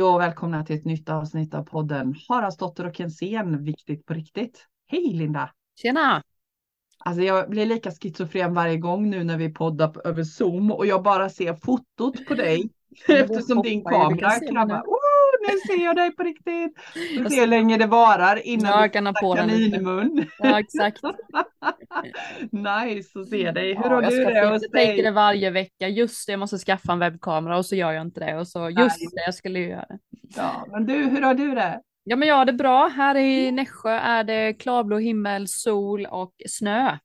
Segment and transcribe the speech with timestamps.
[0.00, 4.66] Hej och välkomna till ett nytt avsnitt av podden Haraldsdotter och Kensén, viktigt på riktigt.
[4.86, 5.50] Hej Linda!
[5.82, 6.22] Tjena!
[6.98, 11.02] Alltså jag blir lika schizofren varje gång nu när vi poddar över Zoom och jag
[11.02, 12.70] bara ser fotot på dig
[13.08, 14.80] eftersom din kamera krabbar.
[14.86, 16.78] Oh, nu ser jag dig på riktigt!
[17.18, 20.26] Du ser hur länge det varar innan jag du kan ha på kaninmun.
[20.38, 21.00] Ja, exakt.
[22.50, 23.74] nice att se dig.
[23.74, 25.12] Hur Ja, har jag du det hos Jag tänker det dig?
[25.12, 25.88] varje vecka.
[25.88, 28.36] Just det, jag måste skaffa en webbkamera och så gör jag inte det.
[28.38, 29.98] Och så just det, jag skulle ju göra det.
[30.36, 31.80] Ja, men du, hur har du det?
[32.04, 32.88] Ja, men jag har det bra.
[32.88, 36.96] Här i Nässjö är det klarblå himmel, sol och snö.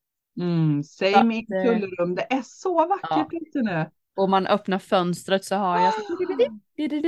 [0.42, 3.86] Mm, säg Ja, mitt det- tullrum, det är så vackert ute nu.
[4.16, 5.94] Och man öppnar fönstret så har jag...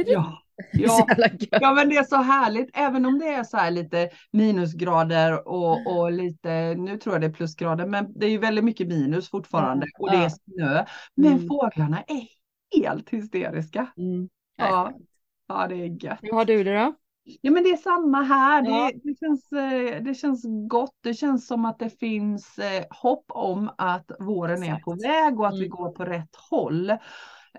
[0.07, 0.41] Ja,
[0.75, 1.07] Så ja.
[1.17, 1.41] gött.
[1.51, 5.87] ja, men det är så härligt, även om det är så här lite minusgrader och,
[5.97, 9.29] och lite, nu tror jag det är plusgrader, men det är ju väldigt mycket minus
[9.29, 10.29] fortfarande och det är Ja.
[10.29, 10.85] snö.
[11.15, 11.47] Men Mm.
[11.47, 12.27] fåglarna är
[12.81, 13.87] helt hysteriska.
[13.97, 14.29] Mm.
[14.57, 14.93] Ja.
[15.47, 16.19] Ja, det är gött.
[16.21, 16.93] Hur har du det då?
[17.41, 18.63] Ja, men det är samma här.
[18.65, 18.91] Ja.
[18.93, 20.95] Det, det, känns, eh, det känns gott.
[21.03, 25.47] Det känns som att det finns eh, hopp om att våren är på väg och
[25.47, 25.69] att vi Mm.
[25.69, 26.89] går på rätt håll.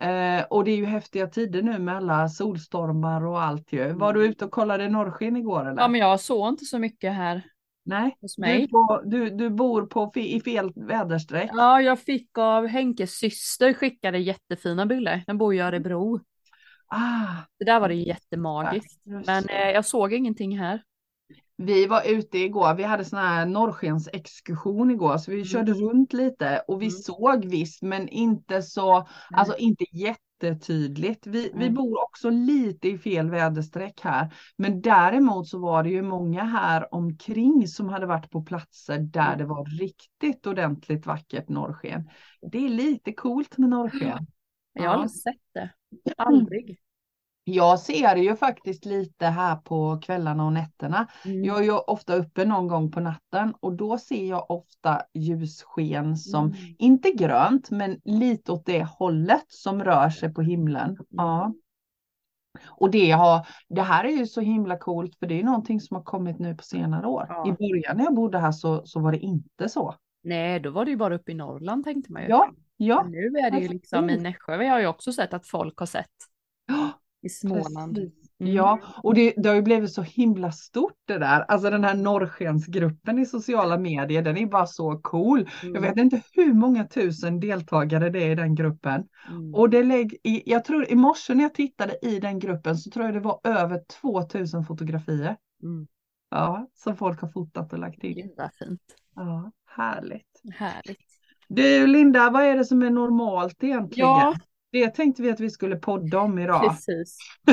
[0.00, 3.92] Eh, och det är ju häftiga tider nu med alla solstormar och allt ju.
[3.92, 5.82] Var du ute och kollade norrsken igår eller?
[5.82, 7.42] Ja, men jag såg inte så mycket här
[7.84, 11.50] Nej, du, på, du, du bor på, i fel väderstreck.
[11.54, 15.24] Ja, jag fick av Henkes syster skickade jättefina bilder.
[15.26, 16.20] Den bor i Örebro.
[16.90, 17.26] Ah,
[17.58, 19.00] Det där var det jättemagiskt.
[19.06, 20.82] just Men eh, jag såg ingenting här.
[21.56, 25.46] Vi var ute igår, vi hade sån här norrskensexkursion igår, så vi Mm.
[25.46, 26.98] körde runt lite och vi Mm.
[26.98, 31.26] såg visst, men inte så, alltså inte jättetydligt.
[31.26, 36.02] Vi, vi bor också lite i fel väderstreck här, men däremot så var det ju
[36.02, 39.38] många här omkring som hade varit på platser där Mm.
[39.38, 42.10] det var riktigt ordentligt vackert norrsken.
[42.52, 44.26] Det är lite coolt med norrsken.
[44.72, 44.92] Jag har Ja.
[44.92, 45.70] aldrig sett det.
[46.16, 46.78] Aldrig.
[47.44, 51.06] Jag ser det ju faktiskt lite här på kvällarna och nätterna.
[51.24, 51.44] Mm.
[51.44, 56.16] Jag är ju ofta uppe någon gång på natten och då ser jag ofta ljussken
[56.16, 56.58] som, Mm.
[56.78, 60.96] inte grönt, men lite åt det hållet som rör sig på himlen.
[61.08, 61.54] Ja.
[62.66, 65.94] Och det, har, det här är ju så himla coolt för det är någonting som
[65.96, 67.26] har kommit nu på senare år.
[67.28, 67.48] Ja.
[67.48, 69.94] I början när jag bodde här så, så var det inte så.
[70.22, 72.28] Nej, då var det ju bara uppe i Norrland tänkte man ju.
[72.28, 73.02] Ja, ja.
[73.02, 74.16] Men nu är det ju liksom i.
[74.16, 74.56] Nässjö.
[74.56, 76.06] Vi har ju också sett att folk har sett
[77.22, 77.98] i Småland.
[77.98, 78.10] Mm.
[78.54, 81.40] Ja, och det, det har ju blivit så himla stort det där.
[81.40, 85.48] Alltså den här norrskensgruppen i sociala medier, den är bara så cool.
[85.62, 85.82] Jag Mm.
[85.82, 89.08] vet inte hur många tusen deltagare det är i den gruppen.
[89.28, 89.54] Mm.
[89.54, 92.90] Och det lägg, i, jag tror i morse när jag tittade i den gruppen så
[92.90, 95.36] tror jag det var över 2000 fotografier.
[95.62, 95.86] Mm.
[96.30, 98.14] Ja, som folk har fotat och lagt till.
[98.14, 98.82] Gud vad fint.
[99.14, 100.42] Ja, härligt.
[100.54, 101.17] Härligt.
[101.48, 104.08] Du Linda, vad är det som är normalt egentligen?
[104.08, 104.34] Ja,
[104.72, 106.68] Det tänkte vi att vi skulle podda om idag.
[106.70, 107.18] precis.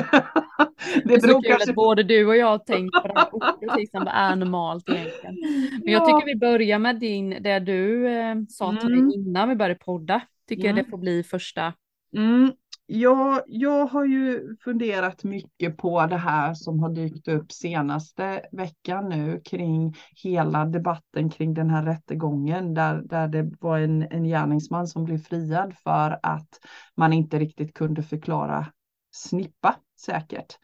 [1.05, 3.27] det är så kul kanske att både du och jag har tänkt på det här
[3.35, 5.35] ordet, vad är normalt egentligen?
[5.83, 6.05] Men jag Ja.
[6.05, 9.05] tycker vi börjar med din, det du eh, sa till Mm.
[9.05, 10.21] mig innan vi började podda.
[10.49, 10.83] Tycker jag Mm.
[10.85, 11.73] det får bli första.
[12.17, 12.51] Mm,
[12.85, 19.09] ja, jag har ju funderat mycket på det här som har dykt upp senaste veckan
[19.09, 24.87] nu kring hela debatten kring den här rättegången där, där det var en, en gärningsman
[24.87, 26.49] som blev friad för att
[26.95, 28.67] man inte riktigt kunde förklara
[29.11, 30.57] snippa säkert.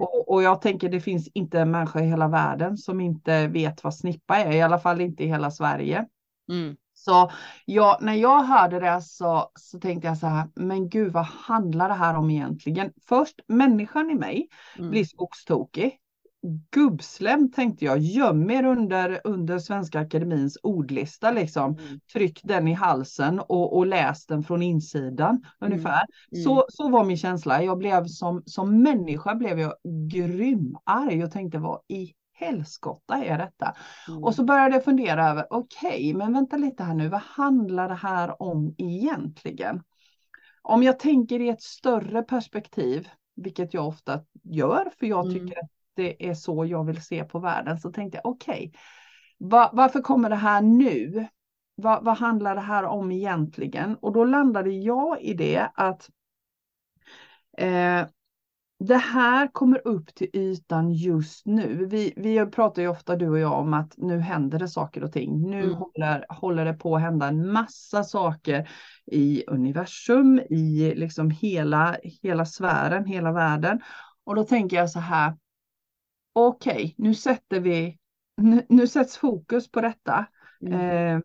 [0.00, 3.84] Och, och jag tänker det finns inte en människa i hela världen som inte vet
[3.84, 6.06] vad snippa är, i alla fall inte i hela Sverige.
[6.50, 6.76] Mm.
[6.98, 7.30] Så
[7.64, 11.88] ja, när jag hörde det så, så tänkte jag så här, men gud vad handlar
[11.88, 12.92] det här om egentligen?
[13.08, 14.48] Först, människan i mig
[14.78, 14.90] Mm.
[14.90, 15.98] blir skogstokig.
[16.70, 21.78] Gubbslem tänkte jag, göm er under, under Svenska Akademins ordlista liksom.
[21.78, 22.00] Mm.
[22.12, 26.06] Tryck den i halsen och, och läs den från insidan ungefär.
[26.32, 26.44] Mm.
[26.44, 27.62] Så, så var min känsla.
[27.62, 29.74] Jag blev som, som människa blev jag
[30.10, 33.74] grym arg och tänkte vad i helskotta är detta?
[34.08, 34.24] Mm.
[34.24, 37.94] Och så började jag fundera över, okej, men vänta lite här nu, vad handlar det
[37.94, 39.82] här om egentligen?
[40.62, 45.38] Om jag tänker i ett större perspektiv, vilket jag ofta gör, för jag Mm.
[45.38, 48.72] tycker att det är så jag vill se på världen, så tänkte jag, okej,
[49.38, 51.26] va- varför kommer det här nu?
[51.76, 53.96] Va- vad handlar det här om egentligen?
[53.96, 56.10] Och då landade jag i det att
[57.58, 58.06] eh,
[58.78, 61.86] det här kommer upp till ytan just nu.
[61.86, 65.12] Vi, vi pratar ju ofta du och jag om att nu händer det saker och
[65.12, 65.50] ting.
[65.50, 65.74] Nu Mm.
[65.74, 68.68] håller, håller det på att hända en massa saker
[69.06, 73.80] i universum, i liksom hela, hela sfären, hela världen.
[74.24, 75.36] Och då tänker jag så här.
[76.32, 77.98] Okej, nu sätter vi,
[78.36, 80.26] nu, nu sätts fokus på detta.
[80.60, 81.16] Mm.
[81.16, 81.20] Eh,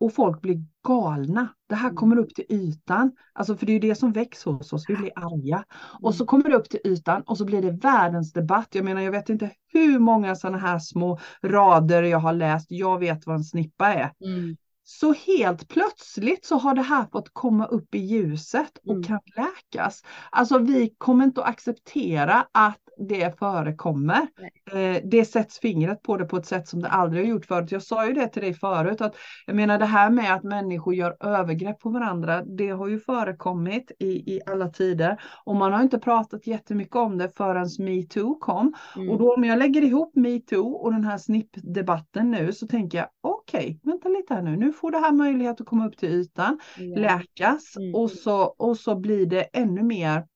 [0.00, 1.48] och folk blir galna.
[1.68, 1.96] Det här Mm.
[1.96, 3.12] kommer upp till ytan.
[3.32, 4.84] Alltså för det är det som väcks hos oss.
[4.88, 5.64] Vi blir arga.
[6.00, 6.26] Och så Mm.
[6.26, 8.68] kommer det upp till ytan och så blir det världens debatt.
[8.72, 12.66] Jag menar, jag vet inte hur många sådana här små rader jag har läst.
[12.70, 14.12] Jag vet vad en snippa är.
[14.24, 14.56] Mm.
[14.84, 19.02] Så helt plötsligt så har det här fått komma upp i ljuset och Mm.
[19.02, 20.02] kan läkas.
[20.30, 22.78] Alltså vi kommer inte att acceptera att
[23.08, 24.26] det förekommer.
[24.72, 27.72] Eh, det sätts fingret på det på ett sätt som det aldrig har gjort förut.
[27.72, 29.14] Jag sa ju det till dig förut att
[29.46, 32.42] jag menar det här med att människor gör övergrepp på varandra.
[32.42, 37.18] Det har ju förekommit i, i alla tider och man har inte pratat jättemycket om
[37.18, 38.74] det förrän metoo kom.
[38.96, 39.10] Mm.
[39.10, 43.08] Och då om jag lägger ihop metoo och den här snippdebatten nu så tänker jag
[43.20, 44.56] okej, vänta lite här nu.
[44.56, 47.00] Nu får det här möjlighet att komma upp till ytan, Ja.
[47.00, 47.94] läkas Mm.
[47.94, 50.26] och, så, och så blir det ännu mer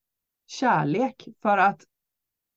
[0.47, 1.27] kärlek.
[1.41, 1.81] För att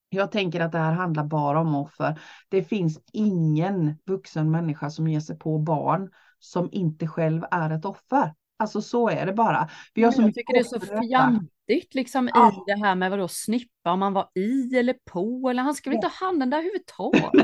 [0.08, 2.20] jag tänker att det här handlar bara om offer.
[2.49, 7.85] Det finns ingen vuxen människa som ger sig på barn som inte själv är ett
[7.85, 8.35] offer.
[8.58, 9.69] Alltså så är det bara.
[9.94, 12.53] Vi har så jag tycker det är så fjantigt liksom Ja.
[12.53, 15.91] i det här med vadå snippa, om man var i eller på, eller han ska
[15.91, 16.06] väl Ja.
[16.06, 17.32] inte ha handen där överhuvudtaget.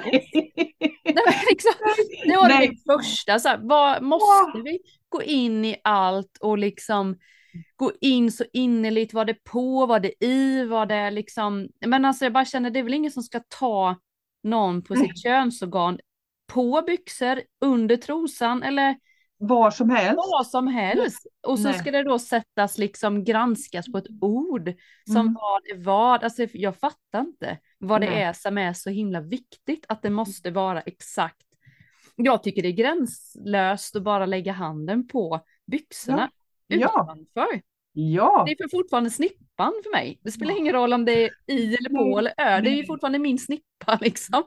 [1.05, 1.73] Nej, liksom,
[2.27, 2.69] det var Nej.
[2.69, 4.79] det första, så här, vad, måste vi
[5.09, 7.17] gå in i allt och liksom
[7.77, 12.25] gå in så innerligt, var det på, var det i, var det liksom, men alltså
[12.25, 13.97] jag bara känner det är väl ingen som ska ta
[14.43, 15.09] någon på Nej.
[15.09, 15.99] sitt könsorgan
[16.53, 18.97] på byxor, under trosan eller
[19.39, 20.15] Var som helst.
[20.17, 21.27] vad som helst.
[21.47, 21.79] Och så Nej.
[21.79, 24.73] ska det då sättas liksom granskas på ett ord
[25.07, 25.35] som Mm.
[25.35, 26.25] vad är vad.
[26.25, 28.23] Alltså jag fattar inte vad det Nej.
[28.23, 31.43] är som är så himla viktigt att det måste vara exakt.
[32.17, 36.42] Jag tycker det är gränslöst att bara lägga handen på byxorna Ja.
[36.77, 37.61] Utanför.
[37.93, 38.45] Ja.
[38.47, 40.19] Det är för fortfarande snippan för mig.
[40.23, 42.61] Det spelar ingen roll om det är i eller på eller ö.
[42.61, 43.63] Det är ju fortfarande min snippa
[44.01, 44.45] liksom.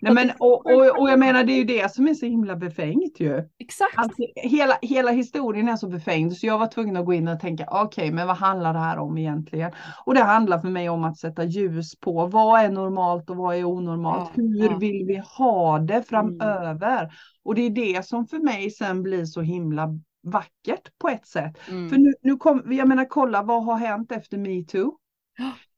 [0.00, 2.56] Nej, men, och, och, och jag menar det är ju det som är så himla
[2.56, 3.48] befängt ju.
[3.58, 3.98] Exakt.
[3.98, 7.40] Alltså, hela, hela historien är så befängd så jag var tvungen att gå in och
[7.40, 9.72] tänka okej men vad handlar det här om egentligen?
[10.06, 13.56] Och det handlar för mig om att sätta ljus på vad är normalt och vad
[13.56, 14.30] är onormalt?
[14.34, 14.66] Ja, Hur ja.
[14.66, 14.78] Mm.
[14.78, 17.10] vill vi ha det framöver?
[17.44, 19.88] Och det är det som för mig sen blir så himla
[20.22, 21.58] vackert på ett sätt.
[21.68, 21.90] Mm.
[21.90, 24.98] För nu, nu kom, jag menar kolla vad har hänt efter metoo?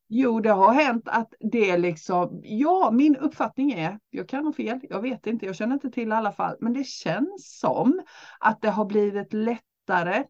[0.08, 4.80] Jo, det har hänt att det liksom, ja, min uppfattning är, jag kan ha fel,
[4.82, 8.02] jag vet inte, jag känner inte till i alla fall, men det känns som
[8.40, 10.24] att det har blivit lättare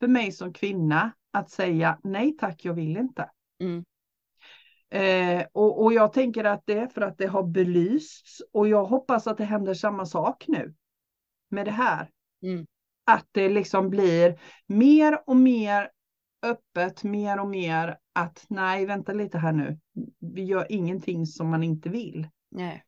[0.00, 3.30] för mig som kvinna att säga nej tack, jag vill inte.
[3.60, 3.84] Mm.
[4.90, 8.84] Eh, och, och jag tänker att det är för att det har belysts och jag
[8.84, 10.74] hoppas att det händer samma sak nu
[11.48, 12.10] med det här.
[12.42, 12.66] Mm.
[13.12, 15.90] Att det liksom blir mer och mer
[16.42, 19.78] öppet, mer och mer att nej, vänta lite här nu.
[20.20, 22.28] Vi gör ingenting som man inte vill.
[22.50, 22.84] Nej.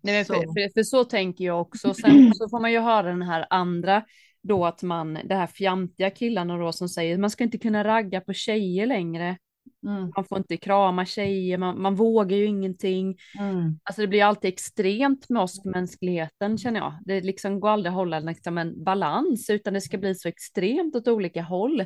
[0.00, 1.94] Nej, för, för, för så tänker jag också.
[2.02, 4.04] Sen så får man ju höra den här andra
[4.42, 8.20] då att man, det här fjantiga killarna då som säger man ska inte kunna ragga
[8.20, 9.38] på tjejer längre.
[9.86, 13.16] Mm, Man får inte krama tjejer, man, man vågar ju ingenting.
[13.38, 16.94] mm, Alltså det blir alltid extremt med oss mänskligheten känner jag.
[17.04, 20.96] Det liksom går aldrig att hålla liksom en balans utan det ska bli så extremt
[20.96, 21.80] åt olika håll.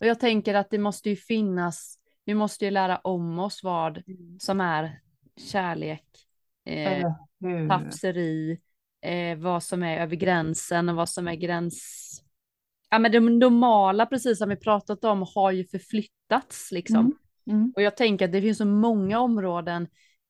[0.00, 4.02] Och jag tänker att det måste ju finnas, vi måste ju lära om oss vad
[4.40, 5.00] som är
[5.52, 6.04] kärlek,
[6.64, 7.02] eh,
[7.68, 8.58] tafseri,
[9.00, 12.22] eh, vad som är över gränsen och vad som är gräns...
[12.90, 16.96] Ja men det normala, precis som vi pratat om, har ju förflyttats liksom.
[17.46, 19.82] Mm, mm, Och jag tänker att det finns så många områden,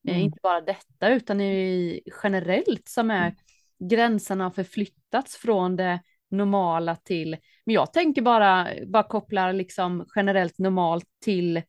[0.09, 0.21] eh, Mm.
[0.25, 3.35] inte bara detta utan i, generellt som är
[3.79, 7.31] gränserna har förflyttats från det normala till,
[7.65, 11.63] men jag tänker bara, bara kopplar liksom generellt normalt till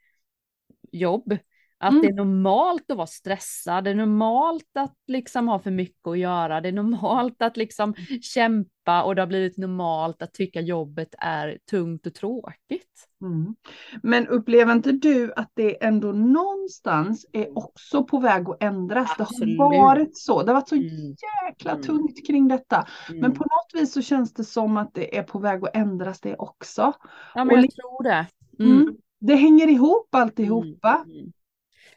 [0.91, 1.37] jobb.
[1.79, 2.01] Att Mm.
[2.01, 6.17] det är normalt att vara stressad, det är normalt att liksom ha för mycket att
[6.19, 11.15] göra, det är normalt att liksom kämpa och det har blivit normalt att tycka jobbet
[11.17, 12.87] är tungt och tråkigt.
[13.21, 13.55] mm.
[14.03, 19.15] Men upplever inte du att det ändå någonstans är också på väg att ändras?
[19.19, 19.57] Absolut.
[19.57, 20.43] Det har varit så.
[20.43, 21.15] Det har varit så Mm.
[21.47, 21.83] jäkla Mm.
[21.83, 22.87] tungt kring detta.
[23.09, 23.31] Men Mm.
[23.33, 26.35] på något vis så känns det som att det är på väg att ändras det
[26.35, 26.81] också.
[27.35, 28.27] Ja, och men jag li- tror det.
[28.59, 28.97] Mm.
[29.19, 31.31] Det hänger ihop alltihopa, Mm.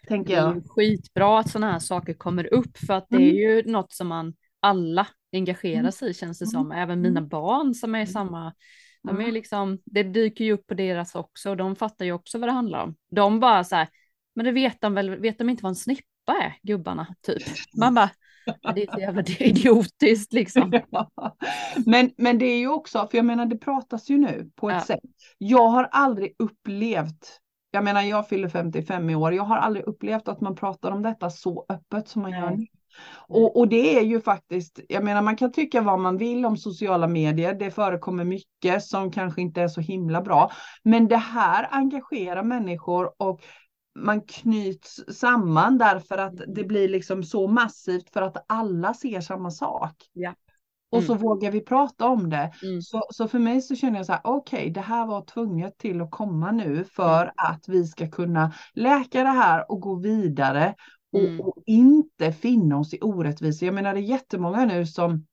[0.08, 0.62] Tänker Det är jag.
[0.70, 4.34] skitbra att sådana här saker kommer upp för att det är ju något som man
[4.60, 5.92] alla engagerar Mm.
[5.92, 6.50] sig i känns det Mm.
[6.50, 6.72] som.
[6.72, 8.54] Även mina barn som är samma.
[9.02, 9.34] De är Mm.
[9.34, 12.52] liksom, det dyker ju upp på deras också och de fattar ju också vad det
[12.52, 12.96] handlar om.
[13.10, 13.88] De bara så här,
[14.34, 16.06] men det vet de väl, vet de inte vad en snippa
[16.42, 17.42] är, gubbarna, typ.
[17.78, 18.10] Man bara,
[18.62, 20.72] "Ja, det är så jävla idiotiskt liksom.
[21.86, 24.74] men, men det är ju också, för jag menar det pratas ju nu på ett
[24.76, 24.80] Ja.
[24.84, 25.00] sätt.
[25.38, 30.28] Jag har aldrig upplevt, jag menar jag fyller 55 i år, jag har aldrig upplevt
[30.28, 32.56] att man pratar om detta så öppet som man gör Nej.
[32.56, 32.66] nu.
[33.28, 36.56] Och, och det är ju faktiskt, jag menar man kan tycka vad man vill om
[36.56, 40.52] sociala medier, det förekommer mycket som kanske inte är så himla bra.
[40.82, 43.40] Men det här engagerar människor och
[43.98, 49.50] man knyts samman därför att det blir liksom så massivt för att alla ser samma
[49.50, 49.94] sak.
[50.12, 50.34] Ja.
[50.90, 52.52] Och så vågar vi prata om det.
[52.62, 52.82] Mm.
[52.82, 55.78] Så, så för mig så känner jag så här, okej, okay, det här var tvunget
[55.78, 57.34] till att komma nu för Mm.
[57.36, 60.74] att vi ska kunna läka det här och gå vidare
[61.12, 61.40] och, Mm.
[61.40, 63.66] och inte finna oss i orättvisor.
[63.66, 65.26] Jag menar det är jättemånga nu som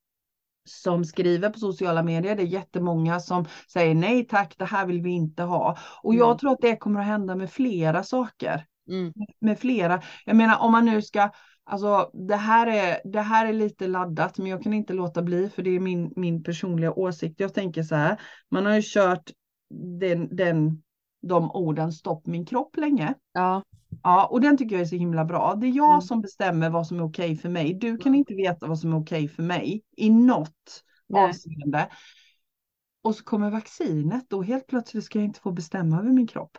[0.69, 2.35] som skriver på sociala medier.
[2.35, 5.77] Det är jättemånga som säger nej tack, det här vill vi inte ha.
[6.03, 6.37] Och jag Mm.
[6.37, 8.65] tror att det kommer att hända med flera saker.
[8.89, 9.13] Mm.
[9.39, 10.01] Med flera.
[10.25, 11.29] Jag menar om man nu ska,
[11.67, 15.49] alltså det här är, det här är lite laddat men jag kan inte låta bli
[15.49, 17.39] för det är min, min personliga åsikt.
[17.39, 19.31] Jag tänker så här, man har ju kört
[19.99, 20.83] den, den,
[21.21, 23.13] de orden stopp min kropp länge.
[23.33, 23.63] Ja.
[24.03, 25.55] Ja, och den tycker jag är så himla bra.
[25.55, 26.01] Det är jag Mm.
[26.01, 27.73] som bestämmer vad som är okej för mig.
[27.73, 28.19] Du kan Mm.
[28.19, 31.23] inte veta vad som är okej för mig i något Nej.
[31.29, 31.89] avseende.
[33.01, 36.57] Och så kommer vaccinet, då helt plötsligt ska jag inte få bestämma över min kropp.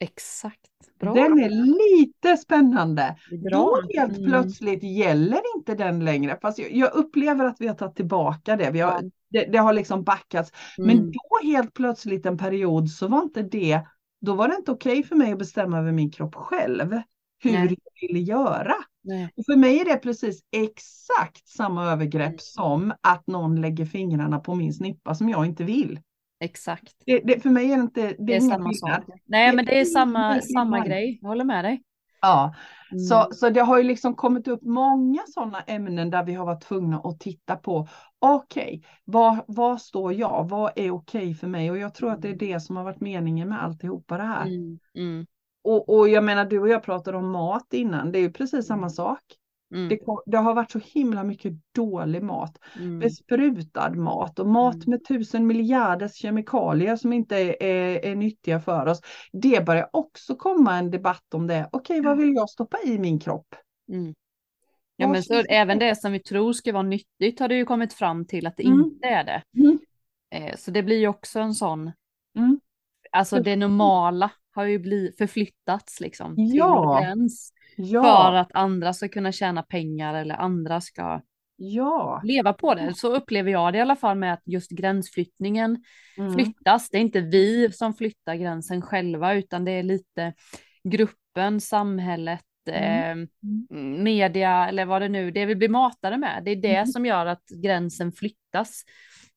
[0.00, 0.58] Exakt.
[1.00, 1.14] Bra.
[1.14, 3.16] Den är lite spännande.
[3.30, 3.50] Bra.
[3.50, 4.30] Då helt Mm.
[4.30, 6.38] plötsligt gäller inte den längre.
[6.42, 8.70] Fast jag, jag upplever att vi har tagit tillbaka det.
[8.70, 9.10] Vi har, Ja.
[9.30, 10.52] det, det har liksom backats.
[10.78, 11.10] Men Mm.
[11.12, 13.80] då helt plötsligt en period så var inte det,
[14.20, 17.00] då var det inte okej för mig att bestämma över min kropp själv.
[17.44, 17.76] Hur Nej.
[18.00, 18.74] jag ville göra.
[19.04, 19.32] Nej.
[19.36, 22.38] Och för mig är det precis exakt samma övergrepp Mm.
[22.38, 26.00] som att någon lägger fingrarna på min snippa som jag inte vill.
[26.42, 26.94] Exakt.
[27.06, 29.04] Det, det, för mig är det inte, det Det är samma sak.
[29.26, 31.18] Nej, men det är samma, samma grej.
[31.22, 31.82] Jag håller med dig.
[32.20, 32.54] Ja,
[32.92, 33.04] Mm.
[33.04, 36.62] så, så det har ju liksom kommit upp många sådana ämnen där vi har varit
[36.62, 37.88] tvungna att titta på.
[38.18, 40.48] Okej, vad, vad står jag?
[40.48, 41.70] Vad är okej för mig?
[41.70, 44.46] Och jag tror att det är det som har varit meningen med alltihopa det här.
[44.46, 44.78] Mm.
[44.94, 45.26] Mm.
[45.64, 48.12] Och, och jag menar, du och jag pratade om mat innan.
[48.12, 49.22] Det är ju precis samma sak.
[49.72, 49.88] Mm.
[49.88, 52.58] Det, kom- det har varit så himla mycket dålig mat.
[52.78, 52.98] Mm.
[52.98, 54.84] besprutad mat och mat Mm.
[54.90, 59.00] med tusen miljarders kemikalier som inte är, är, är nyttiga för oss.
[59.32, 61.68] Det börjar också komma en debatt om det.
[61.72, 63.54] Okej, vad vill jag stoppa i min kropp?
[63.92, 64.14] Mm.
[64.96, 67.92] Ja, men så även det som vi tror ska vara nyttigt har det ju kommit
[67.92, 68.80] fram till att det Mm.
[68.84, 69.42] inte är det.
[69.56, 69.78] Mm.
[70.34, 71.92] Eh, så det blir ju också en sån,
[72.36, 72.60] Mm.
[73.12, 76.98] alltså det normala har ju blivit förflyttats liksom till Ja.
[76.98, 81.20] en gräns för Ja, att andra ska kunna tjäna pengar eller andra ska
[81.56, 82.20] ja.
[82.24, 82.94] leva på det.
[82.94, 85.84] Så upplever jag det i alla fall med att just gränsflyttningen
[86.18, 86.32] Mm.
[86.34, 86.90] flyttas.
[86.90, 90.34] Det är inte vi som flyttar gränsen själva utan det är lite
[90.84, 92.40] gruppen, samhället,
[92.70, 93.20] Mm.
[93.22, 96.42] eh, media eller vad det nu det vi blir matade med.
[96.44, 96.86] Det är det Mm.
[96.86, 98.82] som gör att gränsen flyttas.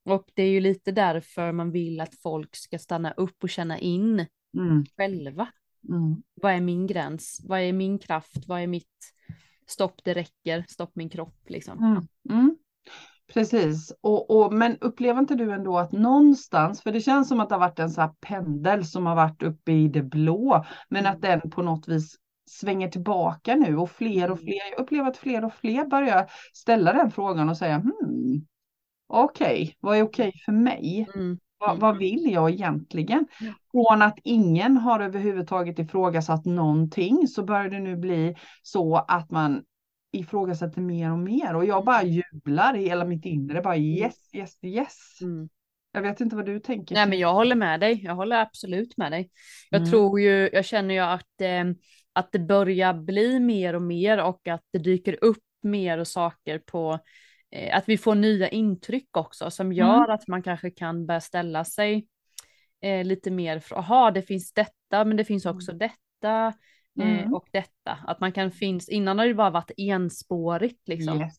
[0.05, 3.79] Och det är ju lite därför man vill att folk ska stanna upp och känna
[3.79, 4.85] in Mm.
[4.97, 5.47] själva.
[5.89, 6.23] Mm.
[6.41, 7.41] Vad är min gräns?
[7.43, 8.47] Vad är min kraft?
[8.47, 9.13] Vad är mitt
[9.67, 10.65] stopp det räcker?
[10.67, 11.83] Stopp min kropp liksom.
[11.83, 12.07] Mm.
[12.29, 12.57] Mm.
[13.33, 17.49] Precis, och, och, men upplever inte du ändå att någonstans, för det känns som att
[17.49, 21.21] det har varit en så pendel som har varit uppe i det blå, men att
[21.21, 22.15] den på något vis
[22.49, 24.45] svänger tillbaka nu och fler och Mm.
[24.45, 28.45] fler, jag upplever att fler och fler börjar ställa den frågan och säga hmm,
[29.07, 31.07] okej, vad är okej för mig?
[31.15, 31.39] Mm.
[31.65, 31.79] Vad, Mm.
[31.79, 33.27] vad vill jag egentligen?
[33.71, 39.63] Från att ingen har överhuvudtaget ifrågasatt någonting så börjar det nu bli så att man
[40.11, 44.63] ifrågasätter mer och mer och jag bara jublar i hela mitt inre, bara yes, yes,
[44.63, 45.21] yes.
[45.21, 45.49] Mm.
[45.91, 46.95] Jag vet inte vad du tänker.
[46.95, 49.29] Nej men jag håller med dig, jag håller absolut med dig.
[49.69, 49.91] Jag Mm.
[49.91, 51.63] tror ju, jag känner ju att, eh,
[52.13, 56.59] att det börjar bli mer och mer och att det dyker upp mer och saker
[56.59, 56.99] på,
[57.73, 60.09] att vi får nya intryck också som gör Mm.
[60.11, 62.07] att man kanske kan börja ställa sig
[62.81, 66.47] eh, lite mer, för, jaha det finns detta men det finns också detta
[66.99, 67.33] eh, Mm.
[67.33, 67.97] och detta.
[68.07, 71.21] Att man kan finnas, innan har det bara varit enspårigt liksom.
[71.21, 71.33] Yes.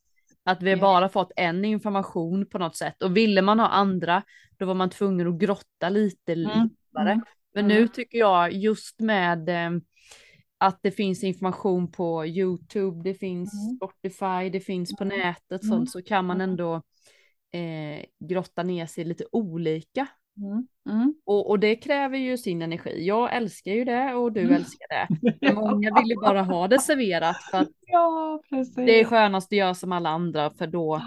[0.44, 0.80] Att vi Yes.
[0.80, 3.02] bara fått en information på något sätt.
[3.02, 4.22] Och ville man ha andra,
[4.58, 6.44] då var man tvungen att grotta lite Mm.
[6.48, 7.12] djupare.
[7.12, 7.24] Mm.
[7.54, 7.76] Men Mm.
[7.76, 9.70] nu tycker jag just med eh,
[10.58, 13.76] att det finns information på YouTube, det finns Mm.
[13.76, 15.18] Spotify, det finns på Mm.
[15.18, 15.72] nätet, Mm.
[15.76, 16.50] sånt, så kan man Mm.
[16.50, 16.82] ändå
[17.52, 20.06] eh, grotta ner sig lite olika.
[20.36, 20.66] Mm.
[20.88, 21.14] Mm.
[21.24, 23.06] Och, och det kräver ju sin energi.
[23.06, 25.08] Jag älskar ju det och du älskar det.
[25.40, 28.42] Men många vill ju bara ha det serverat för att Ja,
[28.76, 31.02] det är skönast att göra som alla andra för då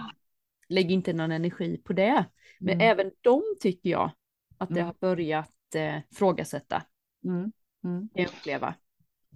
[0.69, 2.25] lägg inte någon energi på det.
[2.59, 4.11] Men även de tycker jag
[4.57, 6.83] att det har börjat eh, frågasätta,
[7.25, 7.51] Mm.
[7.83, 8.09] Mm.
[8.13, 8.73] jag uppleva.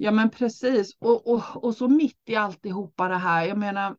[0.03, 3.95] Ja men precis och, och, och så mitt i alltihopa det här, jag menar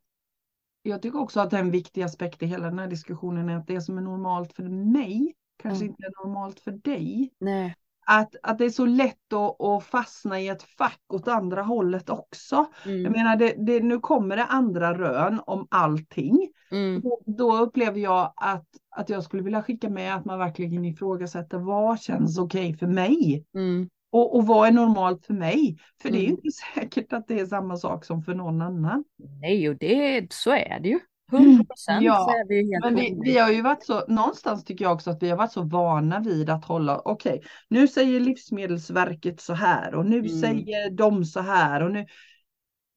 [0.81, 3.81] jag tycker också att en viktig aspekt i hela den här diskussionen är att det
[3.81, 5.91] som är normalt för mig kanske Mm.
[5.91, 7.33] inte är normalt för dig.
[7.39, 7.75] Nej.
[8.07, 12.09] att, att det är så lätt att, att fastna i ett fack åt andra hållet
[12.09, 12.65] också.
[12.85, 13.03] Mm.
[13.03, 16.49] Jag menar, det, det, nu kommer det andra rön om allting.
[16.71, 17.01] Mm.
[17.01, 21.57] Då, då upplever jag att, att jag skulle vilja skicka med att man verkligen ifrågasätter
[21.57, 23.45] vad känns okej för mig?
[23.55, 23.89] Mm.
[24.09, 25.77] Och, och vad är normalt för mig?
[26.01, 26.37] För det är ju Mm.
[26.37, 29.03] inte säkert att det är samma sak som för någon annan.
[29.41, 30.99] Nej, och det, så är det ju.
[31.31, 34.63] 100 procent Ja, så är vi helt Men vi, vi har ju varit så, någonstans
[34.63, 38.19] tycker jag också att vi har varit så vana vid att hålla, okej, nu säger
[38.19, 40.29] Livsmedelsverket så här och nu Mm.
[40.29, 42.05] säger de så här och nu.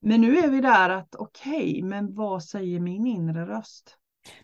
[0.01, 3.97] Men nu är vi där att okej, men vad säger min inre röst?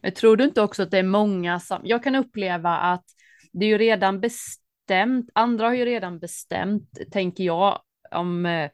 [0.02, 3.04] Men tror du inte också att det är många som, jag kan uppleva att
[3.52, 4.20] det är ju redan
[4.86, 8.70] bestämt, andra har ju redan bestämt, tänker jag, om, eh,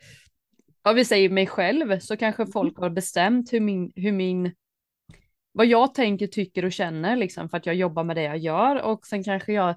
[0.83, 4.55] om vi säger mig själv, så kanske folk har bestämt hur min, hur min,
[5.52, 8.83] vad jag tänker, tycker och känner, liksom, för att jag jobbar med det jag gör,
[8.83, 9.75] och sen kanske jag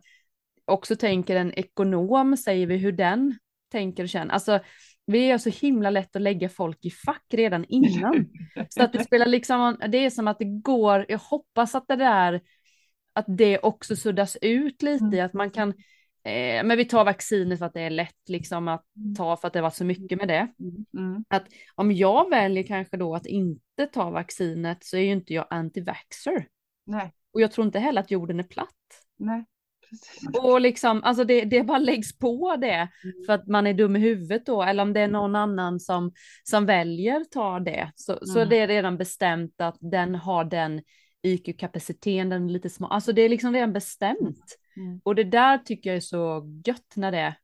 [0.66, 3.38] också tänker en ekonom, säger vi hur den
[3.72, 4.60] tänker och känner, alltså
[5.06, 8.30] vi är så himla lätt att lägga folk i fack redan innan.
[8.70, 11.96] Så att det spelar liksom, det är som att det går, jag hoppas att det
[11.96, 12.42] där,
[13.14, 15.74] att det också suddas ut lite, att man kan,
[16.24, 18.86] eh, men vi tar vaccinet för att det är lätt liksom att
[19.18, 20.48] ta för att det var så mycket med det.
[20.98, 21.24] Mm.
[21.76, 26.46] Om jag väljer kanske då att inte ta vaccinet så är ju inte jag anti-vaxxer.
[26.86, 28.70] Nej, Och jag tror inte heller att jorden är platt.
[29.18, 29.46] nej,
[29.90, 30.30] precis.
[30.40, 32.88] Och liksom, alltså det, det bara läggs på det
[33.26, 36.12] för att man är dum i huvudet då, eller om det är någon annan som,
[36.44, 38.50] som väljer ta det, så, så Mm.
[38.50, 40.82] det är redan bestämt att den har den
[41.22, 44.58] IQ-kapaciteten, den är lite små, alltså det är liksom redan bestämt.
[44.78, 45.02] Mm.
[45.04, 47.36] Och det där tycker jag är så gött när det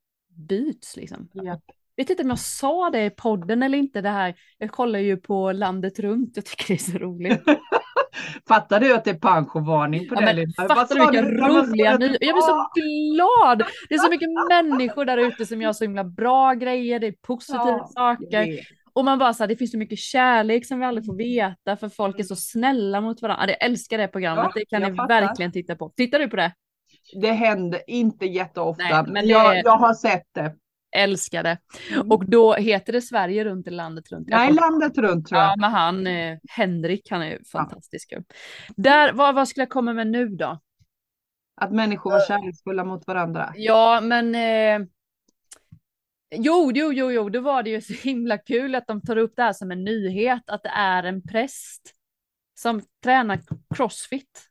[0.50, 1.30] byts liksom.
[1.34, 1.60] Ja.
[1.98, 5.18] Vet inte om jag sa det i podden eller inte det här, jag kollar ju
[5.18, 7.42] på landet runt, jag tycker det är så roligt.
[8.48, 10.46] Fattar du att det är panschvarning på Ja, det?
[10.58, 12.18] men fattar du vilka roliga nyheter?
[12.26, 13.64] Jag blir så glad!
[13.90, 17.16] Det är så mycket människor där ute som gör så himla bra grejer, det är
[17.22, 18.28] positiva Ja, saker.
[18.32, 18.60] jag.
[18.94, 21.76] Och man bara så här, det finns så mycket kärlek som vi aldrig får veta
[21.78, 23.46] för folk är så snälla mot varandra.
[23.48, 25.22] Ja, Jag älskar det programmet, Ja, det kan jag ni fattar.
[25.22, 25.90] verkligen titta på.
[25.98, 26.54] Tittar du på det?
[27.14, 28.84] Det händer inte jätteofta.
[28.84, 30.56] Nej, men jag, är- jag har sett det.
[30.96, 31.58] Älskar det.
[31.94, 32.12] Mm.
[32.12, 34.28] Och då heter det Sverige runt eller landet runt.
[34.30, 35.50] Nej, landet runt tror jag.
[35.50, 38.12] Ja, men han, eh, Henrik, han är ju fantastisk.
[38.12, 38.24] ju.
[38.78, 40.60] Där, vad, vad skulle jag komma med nu då?
[41.62, 43.54] Att människor var kärleksfulla mot varandra.
[43.56, 44.88] Ja, men eh,
[46.36, 49.34] jo, jo, jo, jo, då var det ju så himla kul att de tar upp
[49.36, 51.94] det här som en nyhet, att det är en präst
[52.60, 53.40] som tränar
[53.76, 54.46] crossfit.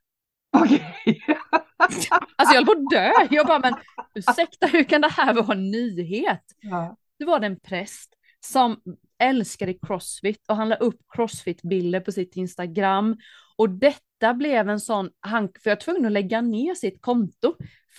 [0.57, 1.23] Okej.
[1.79, 3.13] Alltså jag höll på att dö.
[3.31, 3.75] Jag bara, men
[4.15, 6.45] ursäkta, hur kan det här vara en nyhet?
[6.61, 6.97] Ja.
[7.19, 8.81] Då var det en präst som
[9.19, 13.17] älskade crossfit och han la upp crossfit-bilder på sitt Instagram.
[13.57, 17.55] Och detta blev en sån, han, för jag var tvungen att lägga ner sitt konto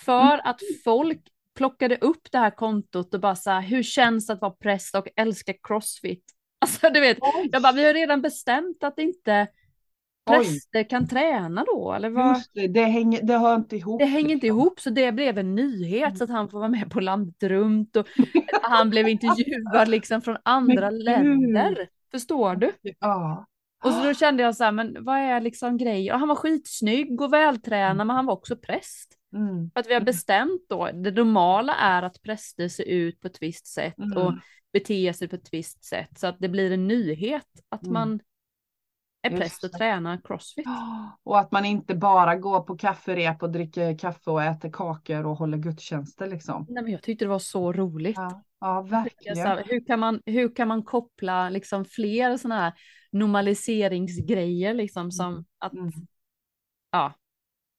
[0.05, 1.21] för att folk
[1.55, 4.95] plockade upp det här kontot och bara så här, hur känns det att vara präst
[4.95, 6.23] och älska crossfit?
[6.61, 7.17] Alltså du vet,
[7.51, 9.47] jag bara, vi har redan bestämt att inte
[10.25, 10.37] Oj.
[10.37, 12.35] präster kan träna då, eller vad?
[12.35, 13.99] Just det, det, hänger, det hör inte ihop.
[13.99, 14.59] Det hänger inte liksom.
[14.59, 17.95] ihop så det blev en nyhet så att han får vara med på landet runt
[17.95, 18.07] och
[18.61, 21.87] han blev intervjuad liksom från andra länder.
[22.11, 22.71] Förstår du?
[22.99, 23.45] Ja.
[23.83, 26.13] Och så då kände jag så här, men vad är liksom grejen?
[26.13, 29.15] Och han var skitsnygg och vältränad men han var också präst.
[29.35, 29.71] Mm.
[29.73, 33.41] För att vi har bestämt då, det normala är att präster ser ut på ett
[33.41, 34.17] visst sätt Mm.
[34.17, 34.33] och
[34.73, 37.93] beter sig på ett visst sätt så att det blir en nyhet att Mm.
[37.93, 38.19] man
[39.21, 39.77] är präst och det.
[39.77, 40.65] tränar crossfit.
[41.23, 45.35] Och att man inte bara går på kafferep och dricker kaffe och äter kakor och
[45.37, 46.65] håller gudstjänster liksom.
[46.69, 48.17] Nej, men jag tyckte det var så roligt.
[48.17, 49.37] Ja, ja verkligen.
[49.37, 52.73] här, hur, kan man, hur kan man koppla liksom fler sådana här
[53.11, 55.91] normaliseringsgrejer liksom som att, Mm.
[56.91, 57.13] ja,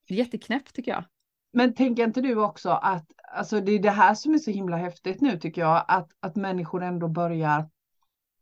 [0.09, 1.05] jätteknäppt tycker jag.
[1.53, 4.77] Men tänker inte du också att alltså det är det här som är så himla
[4.77, 7.69] häftigt nu tycker jag, att, att människor ändå börjar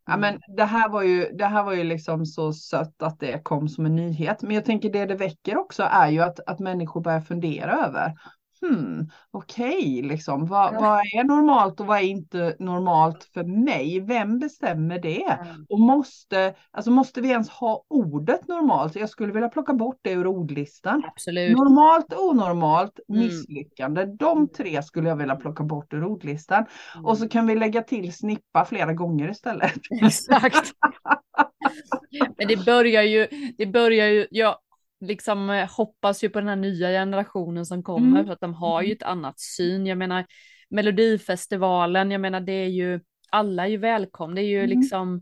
[0.09, 0.19] Ja, Mm.
[0.47, 3.69] men det här var ju, det här var ju liksom så sött att det kom
[3.69, 4.41] som en nyhet.
[4.41, 8.13] Men jag tänker det det väcker också är ju att, att människor börjar fundera över.
[8.61, 10.45] Hmm, okej, liksom.
[10.45, 10.79] Vad, Ja.
[10.79, 13.99] vad är normalt och vad är inte normalt för mig?
[13.99, 15.23] Vem bestämmer det?
[15.23, 15.65] Mm.
[15.69, 18.95] Och måste, alltså måste vi ens ha ordet normalt?
[18.95, 21.03] Jag skulle vilja plocka bort det ur ordlistan.
[21.07, 21.57] Absolut.
[21.57, 23.21] Normalt, onormalt, Mm.
[23.21, 24.05] misslyckande.
[24.05, 26.65] De tre skulle jag vilja plocka bort ur ordlistan.
[27.03, 29.73] Och så kan vi lägga till snippa flera gånger istället.
[30.01, 30.71] Exakt.
[32.37, 34.55] Men det börjar ju, det börjar ju, jag
[34.99, 38.25] liksom eh, hoppas ju på den här nya generationen som kommer Mm.
[38.25, 39.85] för att de har ju ett annat syn.
[39.85, 40.25] Jag menar
[40.69, 44.79] Melodifestivalen, jag menar det är ju, alla är ju välkomna, det är ju Mm.
[44.79, 45.21] liksom,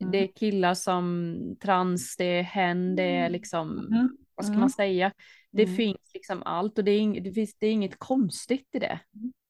[0.00, 0.12] Mm.
[0.12, 4.16] det är killar som trans, det är hen, det är liksom, Mm.
[4.34, 4.60] vad ska Mm.
[4.60, 5.12] man säga,
[5.50, 5.76] det Mm.
[5.76, 9.00] finns liksom allt och det är, ing, det finns, det är inget konstigt i det.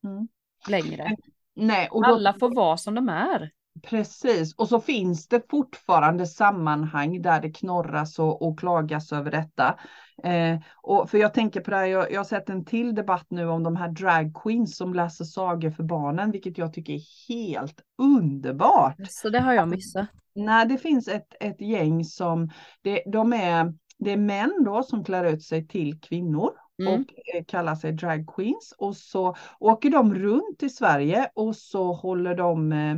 [0.05, 0.29] Mm.
[0.68, 1.16] längre.
[1.55, 3.51] Nej, och då, Alla får vara som de är.
[3.82, 9.78] Precis, och så finns det fortfarande sammanhang där det knorras och, och klagas över detta.
[10.24, 13.26] Eh, och för jag tänker på det här, jag, jag har sett en till debatt
[13.28, 17.02] nu om de här drag queens som läser sagor för barnen, vilket jag tycker är
[17.28, 18.96] helt underbart.
[19.08, 20.06] Så det har jag missat.
[20.34, 22.50] Nej, det finns ett, ett gäng som,
[22.82, 26.94] det, de är, det är män då som klär ut sig till kvinnor Mm.
[26.94, 27.00] och
[27.34, 28.74] eh, kallar sig drag queens.
[28.78, 32.96] Och så åker de runt i Sverige och så håller de, eh,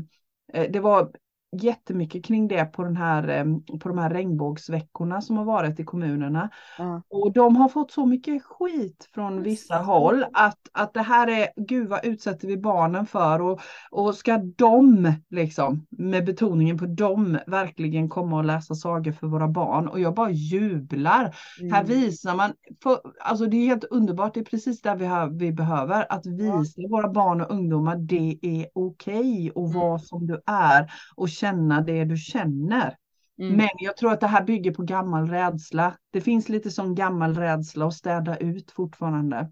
[0.54, 1.12] Eh, det var
[1.52, 3.44] jättemycket kring det på, den här, eh,
[3.78, 6.50] på de här regnbågsveckorna som har varit i kommunerna.
[6.78, 7.02] Ja.
[7.10, 11.48] Och de har fått så mycket skit från vissa håll att, att det här är,
[11.56, 13.60] gud vad utsätter vi barnen för och,
[13.90, 19.48] och ska de, liksom, med betoningen på dem, verkligen komma och läsa sagor för våra
[19.48, 19.88] barn?
[19.88, 21.34] Och jag bara jublar.
[21.72, 21.86] Här Mm.
[21.86, 25.52] visar man, för, alltså det är helt underbart, det är precis det vi, har, vi
[25.52, 29.72] behöver, att visa våra barn och ungdomar det är okej att Mm.
[29.72, 32.96] vara som du är och känna det du känner.
[33.40, 33.56] Mm.
[33.56, 35.96] Men jag tror att det här bygger på gammal rädsla.
[36.12, 39.50] Det finns lite som gammal rädsla att städa ut fortfarande.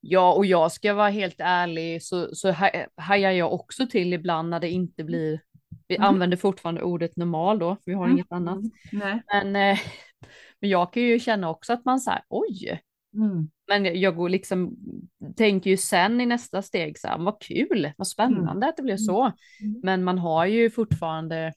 [0.00, 4.48] Ja, och jag ska vara helt ärlig så, så ha- hajar jag också till ibland
[4.50, 5.40] när det inte blir,
[5.88, 6.08] vi Mm.
[6.08, 8.16] använder fortfarande ordet normal då, vi har Mm.
[8.16, 8.58] inget annat.
[8.92, 9.22] Nej.
[9.32, 9.78] Men, eh,
[10.60, 12.80] men jag kan ju känna också att man säger oj,
[13.14, 13.48] Mm.
[13.68, 14.76] men jag går liksom,
[15.36, 18.96] tänker ju sen i nästa steg så här, vad kul, vad spännande att det blev
[18.96, 19.22] så.
[19.22, 19.80] Mm.
[19.82, 21.52] Men man har ju fortfarande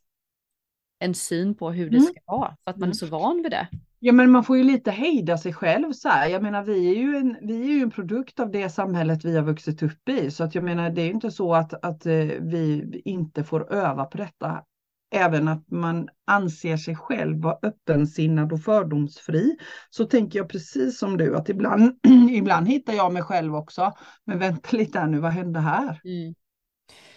[1.00, 2.08] en syn på hur det Mm.
[2.08, 2.94] ska vara, för att man är Mm.
[2.94, 3.68] så van vid det.
[4.00, 6.30] Ja men man får ju lite hejda sig själv så här.
[6.30, 9.36] Jag menar vi är ju en, vi är ju en produkt av det samhället vi
[9.36, 10.32] har vuxit upp i.
[10.32, 13.74] Så att jag menar det är ju inte så att, att eh, vi inte får
[13.74, 14.64] öva på detta.
[15.12, 19.58] Även att man anser sig själv vara öppensinnad och fördomsfri.
[19.90, 22.00] Så tänker jag precis som du att ibland,
[22.32, 23.94] ibland hittar jag mig själv också.
[24.26, 26.02] Men vänta lite här nu, vad hände här?
[26.04, 26.34] Mm.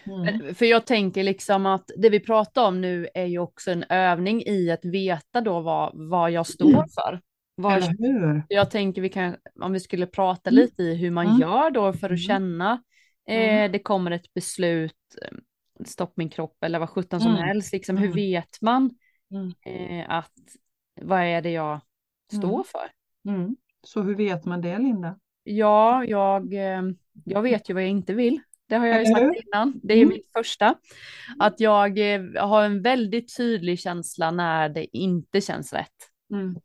[0.07, 0.55] Mm.
[0.55, 4.43] För jag tänker liksom att det vi pratar om nu är ju också en övning
[4.47, 7.21] i att veta då vad, vad jag står för.
[7.55, 8.43] Vad, hur?
[8.49, 10.63] jag tänker vi kan, om vi skulle prata Mm.
[10.63, 11.41] lite i hur man Mm.
[11.41, 12.17] gör då för att Mm.
[12.19, 12.83] känna,
[13.29, 13.73] eh, Mm.
[13.73, 15.39] det kommer ett beslut, eh,
[15.85, 17.43] stopp min kropp eller vad sjutton som Mm.
[17.43, 18.17] helst, liksom, hur Mm.
[18.17, 18.91] vet man
[19.31, 19.53] Mm.
[20.01, 20.33] eh, att
[21.01, 21.81] vad är det jag
[22.33, 22.65] står Mm.
[22.65, 22.91] för?
[23.83, 25.19] Så hur vet man det Linda?
[25.43, 26.83] Ja, jag, eh,
[27.25, 28.41] jag vet ju vad jag inte vill.
[28.67, 29.81] Det har jag ju sagt innan.
[29.83, 30.09] Det är Mm.
[30.09, 30.75] mitt första.
[31.39, 35.95] Att jag eh, har en väldigt tydlig känsla när det inte känns rätt.
[36.31, 36.57] Mm.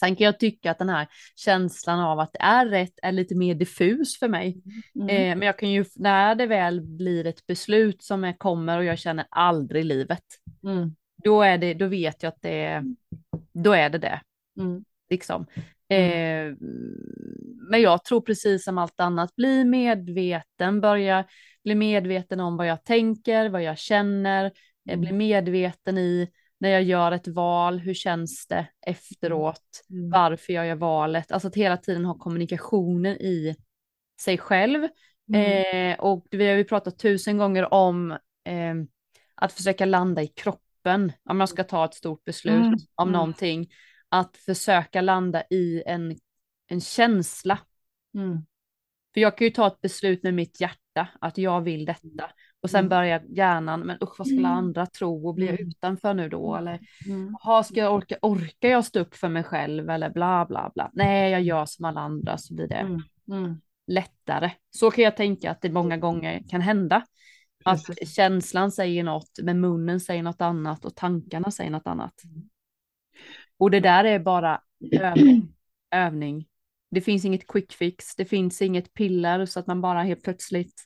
[0.00, 3.34] Sen kan jag tycka att den här känslan av att det är rätt är lite
[3.34, 4.62] mer diffus för mig.
[4.94, 5.08] Mm.
[5.08, 8.98] Eh, men jag kan ju, när det väl blir ett beslut som kommer och jag
[8.98, 10.24] känner aldrig livet,
[10.64, 10.96] Mm.
[11.24, 12.82] då, är det, då vet jag att det
[13.52, 14.20] då är det det.
[14.60, 14.84] Mm.
[15.10, 15.46] Liksom.
[15.88, 16.54] Eh,
[17.70, 21.24] men jag tror precis som allt annat, bli medveten, börja
[21.64, 24.50] bli medveten om vad jag tänker, vad jag känner, eh,
[24.88, 25.00] Mm.
[25.00, 30.10] bli medveten i när jag gör ett val, hur känns det efteråt, Mm.
[30.10, 33.56] varför jag gör valet, alltså att hela tiden ha kommunikationen i
[34.20, 34.88] sig själv.
[35.28, 35.92] Mm.
[35.92, 38.10] Eh, och vi har ju pratat tusen gånger om
[38.44, 38.74] eh,
[39.34, 42.74] att försöka landa i kroppen, om jag ska ta ett stort beslut Mm.
[42.94, 43.12] om Mm.
[43.12, 43.68] någonting,
[44.08, 46.16] att försöka landa i en,
[46.68, 47.58] en känsla.
[48.14, 48.46] Mm.
[49.14, 52.30] För jag kan ju ta ett beslut med mitt hjärta, att jag vill detta.
[52.66, 52.88] Och sen Mm.
[52.88, 54.52] börjar hjärnan, men usch vad skulle Mm.
[54.58, 55.68] andra tro och blir jag Mm.
[55.68, 56.56] utanför nu då?
[56.56, 57.34] Eller Mm.
[57.64, 60.90] Ska jag orka, orkar jag stå upp för mig själv eller bla bla bla.
[60.92, 63.02] Nej, jag gör som alla andra så blir det Mm.
[63.32, 63.60] Mm.
[63.86, 64.50] lättare.
[64.70, 67.02] Så kan jag tänka att det många gånger kan hända.
[67.64, 68.14] Att Precis.
[68.14, 72.14] känslan säger något, men munnen säger något annat och tankarna säger något annat.
[73.58, 74.60] Och det där är bara
[75.00, 75.54] övning,
[75.90, 76.46] övning.
[76.90, 80.82] Det finns inget quick fix, det finns inget piller så att man bara helt plötsligt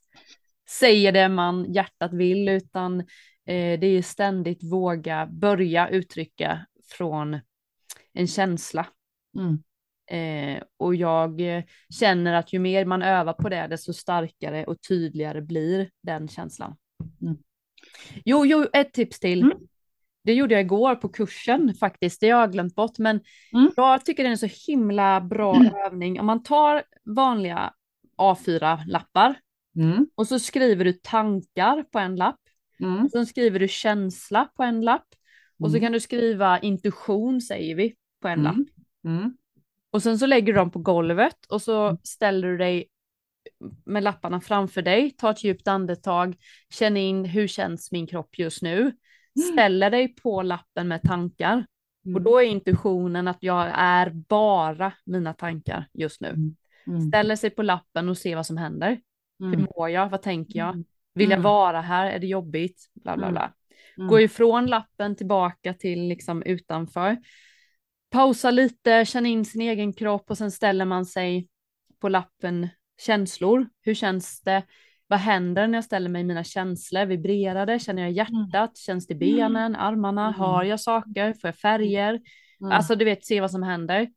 [0.70, 3.00] säger det man hjärtat vill, utan
[3.46, 7.40] eh, det är ständigt våga börja uttrycka från
[8.12, 8.87] en känsla.
[9.38, 9.62] Mm.
[10.11, 11.64] Eh, och jag eh,
[12.00, 16.76] känner att ju mer man övar på det, desto starkare och tydligare blir den känslan.
[17.22, 17.37] Mm.
[18.24, 19.42] Jo, jo, ett tips till.
[19.42, 19.59] Mm.
[20.24, 23.20] Det gjorde jag igår på kursen faktiskt, det har jag glömt bort, men
[23.52, 23.70] Mm.
[23.76, 25.56] jag tycker det är en så himla bra
[25.87, 26.20] övning.
[26.20, 27.72] Om man tar vanliga
[28.18, 29.35] A4-lappar
[29.76, 30.06] Mm.
[30.14, 32.40] och så skriver du tankar på en lapp,
[32.80, 33.04] Mm.
[33.04, 35.06] och så skriver du känsla på en lapp,
[35.59, 35.80] och så Mm.
[35.87, 38.56] kan du skriva intuition säger vi på en lapp.
[39.04, 39.18] Mm.
[39.18, 39.37] Mm.
[39.90, 42.88] Och sen så lägger du dem på golvet och så ställer du dig
[43.85, 46.37] med lapparna framför dig, tar ett djupt andetag,
[46.70, 48.92] känner in hur känns min kropp just nu,
[49.52, 51.66] ställer dig på lappen med tankar.
[52.14, 56.54] Och då är intuitionen att jag är bara mina tankar just nu.
[56.87, 57.00] Mm.
[57.00, 59.00] Ställer sig på lappen och ser vad som händer.
[59.40, 60.09] Hur mår jag?
[60.09, 60.85] Vad tänker jag?
[61.14, 62.11] Vill jag vara här?
[62.11, 62.90] Är det jobbigt?
[62.94, 63.53] Bla bla bla.
[63.96, 64.09] Mm.
[64.09, 67.16] Gå ifrån lappen tillbaka till liksom utanför.
[68.11, 71.48] Pausa lite, känna in sin egen kropp och sen ställer man sig
[72.00, 72.68] på lappen
[73.00, 73.68] känslor.
[73.83, 74.62] Hur känns det?
[75.07, 77.05] Vad händer när jag ställer mig i mina känslor?
[77.05, 77.79] Vibrerar det?
[77.79, 78.76] Känner jag hjärtat?
[78.76, 80.26] Känns det i benen, armarna?
[80.26, 80.40] Mm.
[80.40, 81.33] Har jag saker?
[81.33, 82.20] Får jag färger?
[82.61, 82.72] Mm.
[82.72, 84.09] Alltså du vet, se vad som händer.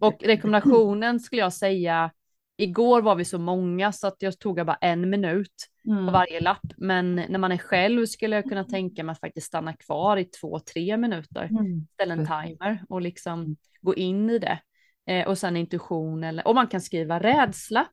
[0.00, 2.10] Och rekommendationen skulle jag säga,
[2.56, 6.06] igår var vi så många så att jag tog bara en minut Mm.
[6.06, 6.66] på varje lapp.
[6.76, 10.24] Men när man är själv skulle jag kunna tänka mig att faktiskt stanna kvar i
[10.24, 11.44] två, tre minuter.
[11.44, 11.86] Mm.
[11.94, 14.58] Ställa en timer och liksom gå in i det.
[15.06, 17.86] Eh, och sen intuition eller, och man kan skriva rädsla.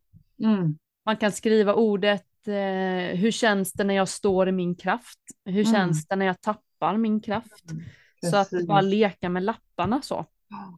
[0.44, 0.78] Mm.
[1.06, 5.20] Man kan skriva ordet, eh, hur känns det när jag står i min kraft?
[5.46, 5.74] Hur Mm.
[5.74, 7.64] känns det när jag tappar min kraft?
[8.30, 10.26] Så att bara leka med lapparna så.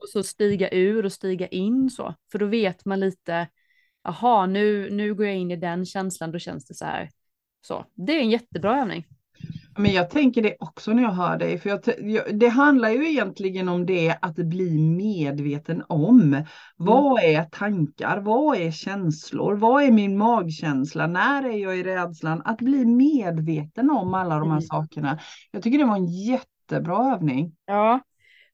[0.01, 2.15] Och så stiga ur och stiga in så.
[2.31, 3.47] För då vet man lite,
[4.03, 7.09] aha, nu, nu går jag in i den känslan, då känns det så här.
[7.61, 9.05] Så det är en jättebra övning.
[9.77, 13.09] Men jag tänker det också när jag hör dig, för jag, jag, det handlar ju
[13.09, 16.43] egentligen om det att bli medveten om.
[16.75, 18.19] Vad är tankar?
[18.19, 19.55] Vad är känslor?
[19.55, 21.07] Vad är min magkänsla?
[21.07, 22.41] När är jag i rädslan?
[22.45, 24.61] Att bli medveten om alla de här Mm.
[24.61, 25.19] sakerna.
[25.51, 27.55] Jag tycker det var en jättebra övning.
[27.65, 27.99] Ja,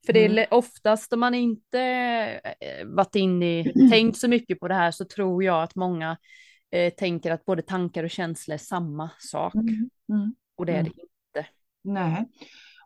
[0.06, 0.46] för det är Mm.
[0.52, 5.06] oftast om man inte eh, varit inne i, tänkt så mycket på det här så
[5.06, 6.18] tror jag att många
[6.72, 9.54] eh, tänker att både tankar och känslor är samma sak.
[9.56, 10.36] Mm.
[10.58, 10.92] Och det är Mm.
[10.96, 11.50] det inte.
[11.84, 12.26] Nej.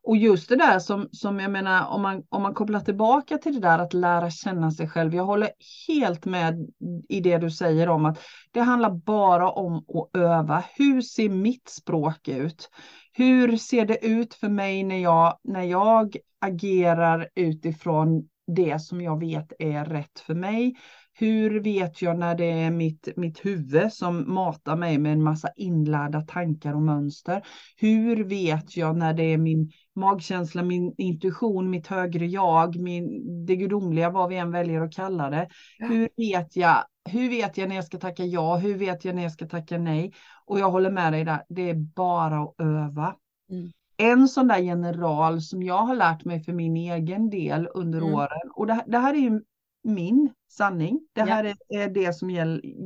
[0.05, 3.53] Och just det där som, som jag menar, om man, om man kopplar tillbaka till
[3.53, 5.15] det där att lära känna sig själv.
[5.15, 5.49] Jag håller
[5.87, 6.67] helt med
[7.09, 8.19] i det du säger om att
[8.51, 10.63] det handlar bara om att öva.
[10.75, 12.69] Hur ser mitt språk ut?
[13.13, 19.19] Hur ser det ut för mig när jag, när jag agerar utifrån det som jag
[19.19, 20.75] vet är rätt för mig?
[21.15, 25.49] Hur vet jag när det är mitt, mitt huvud som matar mig med en massa
[25.55, 27.41] inlärda tankar och mönster?
[27.77, 33.05] Hur vet jag när det är min magkänsla, min intuition, mitt högre jag, min,
[33.45, 35.49] det gudomliga, vad vi än väljer att kalla det.
[35.79, 38.57] Hur, vet jag, hur vet jag när jag ska tacka ja?
[38.57, 40.13] Hur vet jag när jag ska tacka nej?
[40.45, 43.15] Och jag håller med dig där, det är bara att öva.
[43.49, 43.71] Mm.
[43.97, 48.13] En sån där general som jag har lärt mig för min egen del under Mm.
[48.13, 49.41] åren, och det, det här är ju
[49.83, 51.07] min sanning.
[51.13, 51.25] Det Ja.
[51.27, 52.29] här är, är det som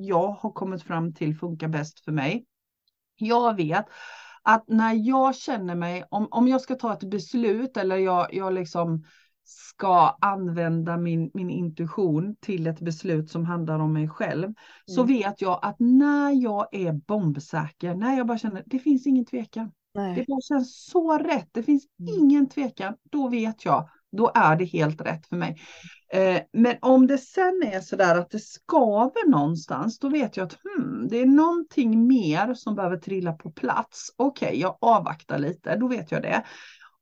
[0.03, 2.45] jag har kommit fram till funkar bäst för mig.
[3.15, 3.85] Jag vet
[4.43, 8.53] att när jag känner mig, om, om jag ska ta ett beslut eller jag, jag
[8.53, 9.03] liksom
[9.47, 14.53] ska använda min, min intuition till ett beslut som handlar om mig själv,
[14.85, 15.13] så Mm.
[15.17, 19.71] vet jag att när jag är bombsäker, när jag bara känner det finns ingen tvekan.
[19.93, 20.25] Det Nej.
[20.27, 21.49] bara känns så rätt.
[21.51, 22.13] Det finns Mm.
[22.19, 22.93] ingen tvekan.
[23.11, 23.89] Då vet jag.
[24.11, 25.57] Då är det helt rätt för mig.
[26.13, 30.45] Eh, men om det sen är så där att det skaver någonstans, då vet jag
[30.45, 34.13] att hmm, det är någonting mer som behöver trilla på plats.
[34.17, 35.75] Okej, jag avvaktar lite.
[35.75, 36.43] Då vet jag det.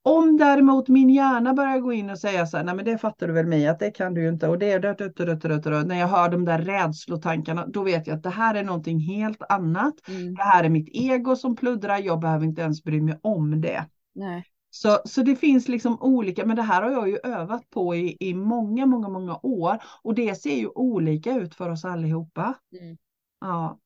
[0.07, 3.27] Om däremot min hjärna börjar gå in och säga så här, nej men det fattar
[3.27, 5.41] du väl mig att det kan du ju inte och det är dött, dött, dött,
[5.41, 5.87] dött, dött.
[5.87, 9.41] När jag hör de där rädslotankarna, då vet jag att det här är någonting helt
[9.49, 9.93] annat.
[10.07, 10.35] Mm.
[10.35, 13.85] Det här är mitt ego som pluddrar, jag behöver inte ens bry mig om det.
[14.15, 14.45] Nej.
[14.69, 18.17] Så, så det finns liksom olika, men det här har jag ju övat på i,
[18.19, 19.77] i många, många, många år.
[20.01, 22.53] Och det ser ju olika ut för oss allihopa.
[22.81, 22.97] Mm.
[23.41, 23.79] Ja.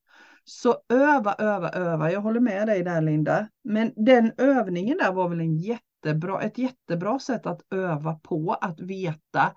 [0.44, 2.12] Så öva, öva, öva.
[2.12, 3.48] Jag håller med dig där Linda.
[3.64, 5.58] Men den övningen där var väl en
[6.06, 9.54] jättebra, ett jättebra sätt att öva på att veta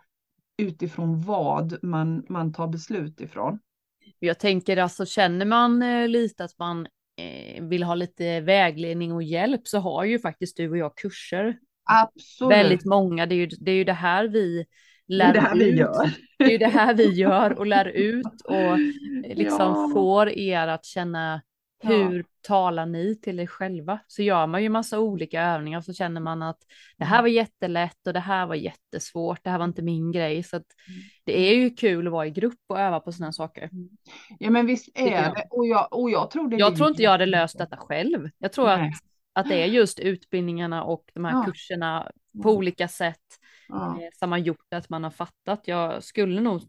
[0.59, 3.59] utifrån vad man, man tar beslut ifrån.
[4.19, 9.23] Jag tänker alltså känner man eh, lite att man eh, vill ha lite vägledning och
[9.23, 11.59] hjälp så har ju faktiskt du och jag kurser.
[11.85, 12.53] Absolut.
[12.53, 13.27] Väldigt många.
[13.27, 14.67] Det är ju det, är ju det här vi
[15.07, 15.79] lär är det här vi ut.
[15.79, 16.11] gör.
[16.39, 18.55] Det är ju det här vi gör och lär ut och
[19.25, 19.91] eh, liksom Ja.
[19.95, 21.43] får er att känna
[21.83, 21.89] Ja.
[21.91, 23.99] hur talar ni till er själva?
[24.07, 26.59] Så gör man ju massa olika övningar så känner man att
[26.97, 29.45] det här var jättelätt och det här var jättesvårt.
[29.45, 30.43] Det här var inte min grej.
[30.43, 30.67] Så att
[31.25, 33.71] det är ju kul att vara i grupp och öva på sådana saker.
[34.39, 35.47] Ja men visst är det.
[35.51, 38.31] Och jag, och jag tror det Jag tror inte jag hade löst detta själv.
[38.39, 38.89] Jag tror Nej.
[38.89, 41.45] att, att det är just utbildningarna och de här Ja.
[41.45, 42.11] kurserna
[42.43, 42.59] på Mm.
[42.59, 43.19] olika sätt
[43.69, 43.99] Ja.
[44.03, 45.61] eh, som har gjort att man har fattat.
[45.65, 46.63] Jag skulle nog.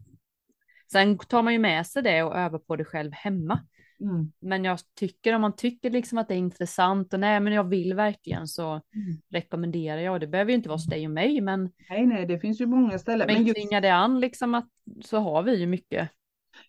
[0.92, 3.60] Sen tar man ju med sig det och övar på det själv hemma.
[4.00, 4.32] Mm.
[4.40, 7.64] Men jag tycker om man tycker liksom att det är intressant och nej, men jag
[7.64, 8.82] vill verkligen så Mm.
[9.30, 10.20] rekommenderar jag.
[10.20, 12.66] Det behöver ju inte vara hos dig och mig, men, Nej, nej, det finns ju
[12.66, 13.26] många ställen.
[13.26, 14.68] men Men just, klingar det an liksom att
[15.04, 16.10] så har vi ju mycket.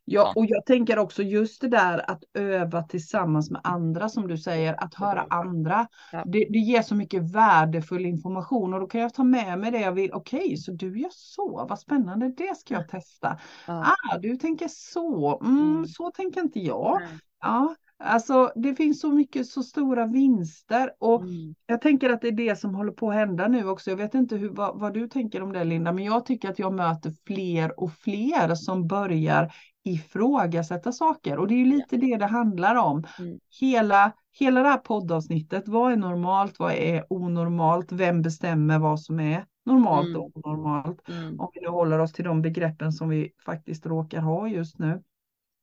[0.06, 4.38] Ja, och jag tänker också just det där att öva tillsammans med andra som du
[4.38, 5.88] säger, att höra andra.
[6.12, 6.24] Ja.
[6.26, 9.80] Det, det ger så mycket värdefull information och då kan jag ta med mig det
[9.80, 10.14] jag vill.
[10.14, 13.38] Okej, så du gör så, vad spännande, det ska jag testa.
[13.66, 13.96] Ja.
[14.12, 15.86] Ah, du tänker så, mm, Mm.
[15.86, 17.02] så tänker inte jag.
[17.42, 21.56] Ja, alltså det finns så mycket, så stora vinster och Mm.
[21.66, 23.90] jag tänker att det är det som håller på att hända nu också.
[23.90, 26.60] Jag vet inte hur, vad, vad du tänker om det Linda, men jag tycker att
[26.60, 29.52] jag möter fler och fler som börjar
[29.84, 33.04] ifrågasätta saker och det är lite det det handlar om.
[33.20, 33.40] Mm.
[33.62, 39.20] Hela, hela det här poddavsnittet, vad är normalt, vad är onormalt, vem bestämmer vad som
[39.20, 40.22] är normalt Mm.
[40.22, 41.10] och onormalt?
[41.10, 41.40] Mm.
[41.40, 45.02] Om vi nu håller oss till de begreppen som vi faktiskt råkar ha just nu.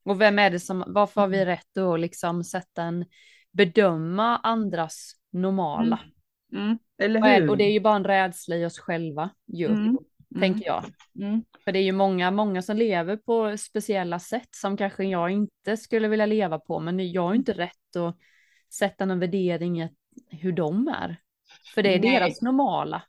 [0.03, 3.05] Och vem är det som, varför har vi rätt att liksom sätta en,
[3.51, 5.99] bedöma andras normala?
[6.53, 6.77] Mm.
[6.97, 7.49] Eller Och är- hur?
[7.49, 9.79] Och det är ju bara en rädsla i oss själva ju, Mm.
[9.81, 9.97] Mm.
[10.39, 10.83] tänker jag.
[11.19, 11.43] Mm.
[11.63, 15.77] För det är ju många, många som lever på speciella sätt som kanske jag inte
[15.77, 18.17] skulle vilja leva på, men jag har ju inte rätt att
[18.73, 19.89] sätta någon värdering i
[20.29, 21.17] hur de är.
[21.75, 22.11] För det är Nej.
[22.11, 23.01] deras normala.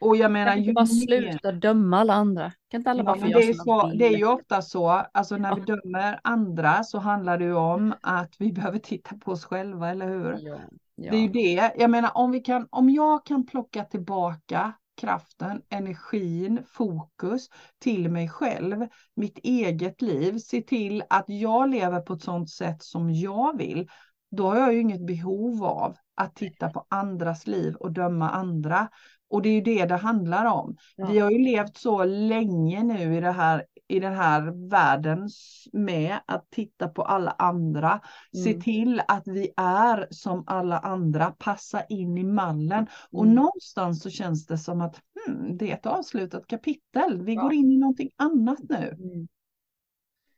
[0.00, 2.52] Och jag menar Kan inte bara mer- sluta döma alla andra?
[2.70, 4.88] Kan inte alla Ja, bara få göra det, är så, det är ju ofta så,
[4.90, 5.54] alltså när Ja.
[5.54, 9.90] vi dömer andra så handlar det ju om att vi behöver titta på oss själva,
[9.90, 10.38] eller hur?
[10.40, 10.58] Ja,
[10.94, 11.10] ja.
[11.10, 11.72] Det är ju det.
[11.78, 18.28] Jag menar om vi kan, om jag kan plocka tillbaka kraften, energin, fokus till mig
[18.28, 23.58] själv, mitt eget liv, se till att jag lever på ett sådant sätt som jag
[23.58, 23.88] vill,
[24.30, 28.88] då har jag ju inget behov av att titta på andras liv och döma andra.
[29.28, 30.76] Och det är ju det det handlar om.
[30.96, 31.06] Ja.
[31.06, 35.28] Vi har ju levt så länge nu i, det här, i den här världen
[35.72, 38.00] med att titta på alla andra.
[38.44, 38.62] Se Mm.
[38.62, 42.86] till att vi är som alla andra, passa in i mallen.
[43.12, 43.34] Och Mm.
[43.34, 47.22] någonstans så känns det som att hmm, det är ett avslutat kapitel.
[47.22, 47.42] Vi Ja.
[47.42, 48.96] går in i någonting annat nu.
[48.98, 49.28] Mm.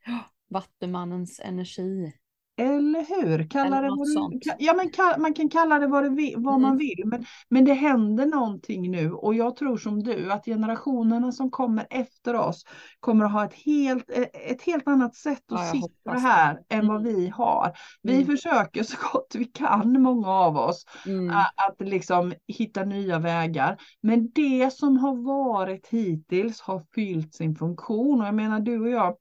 [0.50, 2.12] Vattumannens energi.
[2.58, 3.50] Eller hur?
[3.50, 6.60] Kalla Eller det vad du, ja, men ka- man kan kalla det vad, det vad
[6.60, 6.78] man Mm.
[6.78, 7.02] vill.
[7.04, 11.86] Men, men det händer någonting nu och jag tror som du att generationerna som kommer
[11.90, 12.64] efter oss
[13.00, 14.10] kommer att ha ett helt,
[14.50, 16.28] ett helt annat sätt Ja, att jag sitta hoppas det.
[16.28, 17.14] här än vad Mm.
[17.16, 17.72] vi har.
[18.02, 18.26] Vi Mm.
[18.26, 21.30] försöker så gott vi kan, många av oss, Mm.
[21.30, 23.76] a- att liksom hitta nya vägar.
[24.00, 28.20] Men det som har varit hittills har fyllt sin funktion.
[28.20, 29.14] Och jag menar du och jag,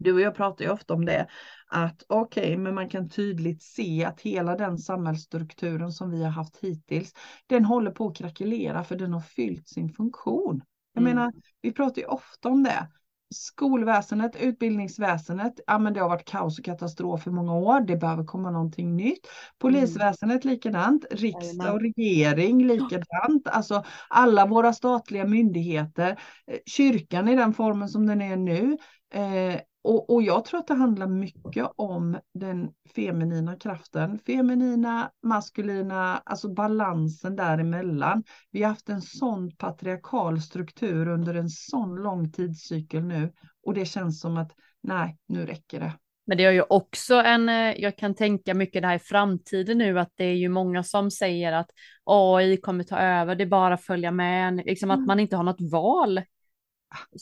[0.00, 1.26] du och jag pratar ju ofta om det,
[1.68, 6.56] att okej, men man kan tydligt se att hela den samhällsstrukturen som vi har haft
[6.56, 7.12] hittills,
[7.46, 10.62] den håller på att krackelera för den har fyllt sin funktion.
[10.92, 11.16] Jag Mm.
[11.16, 11.32] menar,
[11.62, 12.88] vi pratar ju ofta om det.
[13.34, 18.24] Skolväsendet, utbildningsväsendet, ja men det har varit kaos och katastrof i många år, det behöver
[18.24, 19.26] komma någonting nytt.
[19.58, 27.52] Polisväsendet likadant, riksdag och regering likadant, alltså alla våra statliga myndigheter, eh, kyrkan i den
[27.54, 28.76] formen som den är nu.
[29.14, 36.22] Eh, och, och jag tror att det handlar mycket om den feminina kraften, feminina, maskulina,
[36.24, 38.22] alltså balansen däremellan.
[38.50, 43.32] Vi har haft en sån patriarkal struktur under en sån lång tidscykel nu
[43.66, 45.92] och det känns som att nej, nu räcker det.
[46.26, 49.78] Men det är ju också en, eh, jag kan tänka mycket det här i framtiden
[49.78, 51.70] nu, att det är ju många som säger att
[52.04, 55.06] AI kommer ta över, det är bara att följa med, liksom att Mm.
[55.06, 56.22] man inte har något val.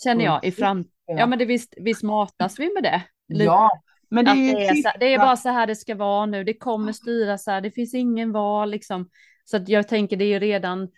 [0.05, 0.98] Känner jag i framtiden.
[1.17, 3.03] Ja men det visst, visst matas vi med det.
[3.29, 3.45] Lite.
[3.45, 3.71] Ja,
[4.11, 6.27] men det är det, är så, sista- det är bara så här det ska vara
[6.27, 9.09] nu, det kommer styra så här, det finns ingen val liksom.
[9.45, 10.89] Så att jag tänker det är ju redan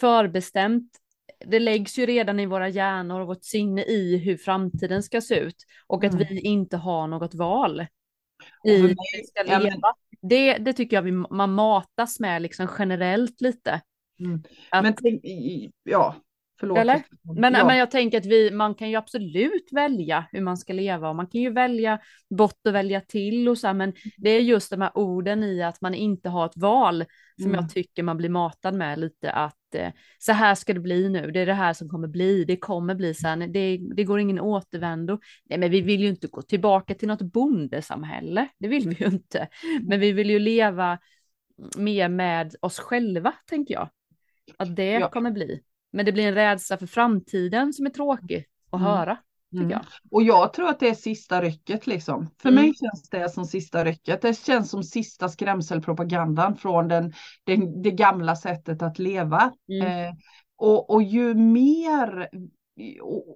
[0.00, 0.90] förbestämt.
[1.46, 5.34] Det läggs ju redan i våra hjärnor och vårt sinne i hur framtiden ska se
[5.38, 6.26] ut och att Mm.
[6.30, 7.86] vi inte har något val
[8.64, 9.92] i mig- vi ska leva.
[10.22, 13.80] Det, det tycker jag vi, man matas med liksom generellt lite.
[14.20, 14.42] Mm.
[14.70, 15.20] Att- Men tänk,
[15.82, 16.14] ja,
[16.60, 16.78] förlåt.
[16.78, 17.02] Eller?
[17.36, 17.66] Men, ja.
[17.66, 21.16] men jag tänker att vi, man kan ju absolut välja hur man ska leva och
[21.16, 24.70] man kan ju välja bort och välja till och så här, men det är just
[24.70, 27.04] de här orden i att man inte har ett val
[27.42, 27.60] som Mm.
[27.60, 31.30] jag tycker man blir matad med lite att eh, så här ska det bli nu,
[31.30, 34.20] det är det här som kommer bli, det kommer bli så här, det, det går
[34.20, 35.18] ingen återvändo.
[35.44, 39.06] Nej, men vi vill ju inte gå tillbaka till något bondesamhälle, det vill vi ju
[39.06, 39.48] inte,
[39.82, 40.98] men vi vill ju leva
[41.76, 43.88] mer med oss själva, tänker jag.
[44.56, 45.08] Att det Ja.
[45.10, 45.62] kommer bli.
[45.92, 48.92] Men det blir en rädsla för framtiden som är tråkig att Mm.
[48.92, 49.16] höra,
[49.52, 49.70] Mm.
[49.70, 49.80] jag.
[50.10, 52.30] Och jag tror att det är sista rycket liksom.
[52.42, 52.62] För Mm.
[52.64, 54.22] mig känns det som sista rycket.
[54.22, 57.12] Det känns som sista skrämselpropagandan från den,
[57.44, 59.52] den, det gamla sättet att leva.
[59.68, 59.86] Mm.
[60.06, 60.14] Eh,
[60.56, 62.28] och, och ju mer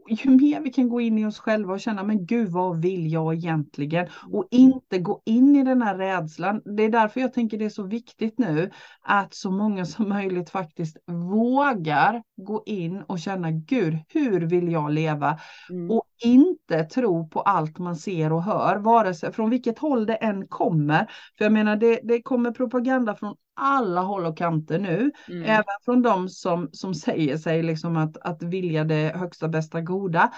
[0.08, 3.12] ju mer vi kan gå in i oss själva och känna, men gud vad vill
[3.12, 4.08] jag egentligen?
[4.32, 6.62] Och inte gå in i den här rädslan.
[6.76, 8.70] Det är därför jag tänker det är så viktigt nu
[9.02, 14.92] att så många som möjligt faktiskt vågar gå in och känna, gud, hur vill jag
[14.92, 15.38] leva?
[15.70, 15.90] Mm.
[15.90, 20.14] Och inte tro på allt man ser och hör, vare sig från vilket håll det
[20.14, 21.10] än kommer.
[21.38, 25.10] För jag menar, det, det kommer propaganda från alla håll och kanter nu.
[25.28, 25.42] Mm.
[25.42, 30.32] Även från de som, som säger sig liksom att, att vilja det högsta, bästa, goda.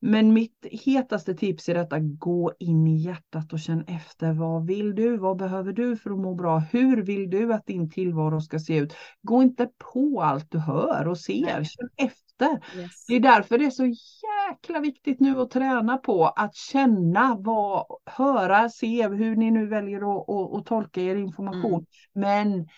[0.00, 4.32] Men mitt hetaste tips är detta, gå in i hjärtat och känn efter.
[4.32, 5.16] Vad vill du?
[5.16, 6.58] Vad behöver du för att må bra?
[6.58, 8.94] Hur vill du att din tillvaro ska se ut?
[9.22, 11.64] Gå inte på allt du hör och ser.
[11.64, 12.78] Känn efter.
[12.80, 13.06] Yes.
[13.08, 17.86] Det är därför det är så jäkla viktigt nu att träna på att känna, vad,
[18.06, 21.74] höra, se hur ni nu väljer att, att, att tolka er information.
[21.74, 21.86] Mm.
[22.14, 22.68] Men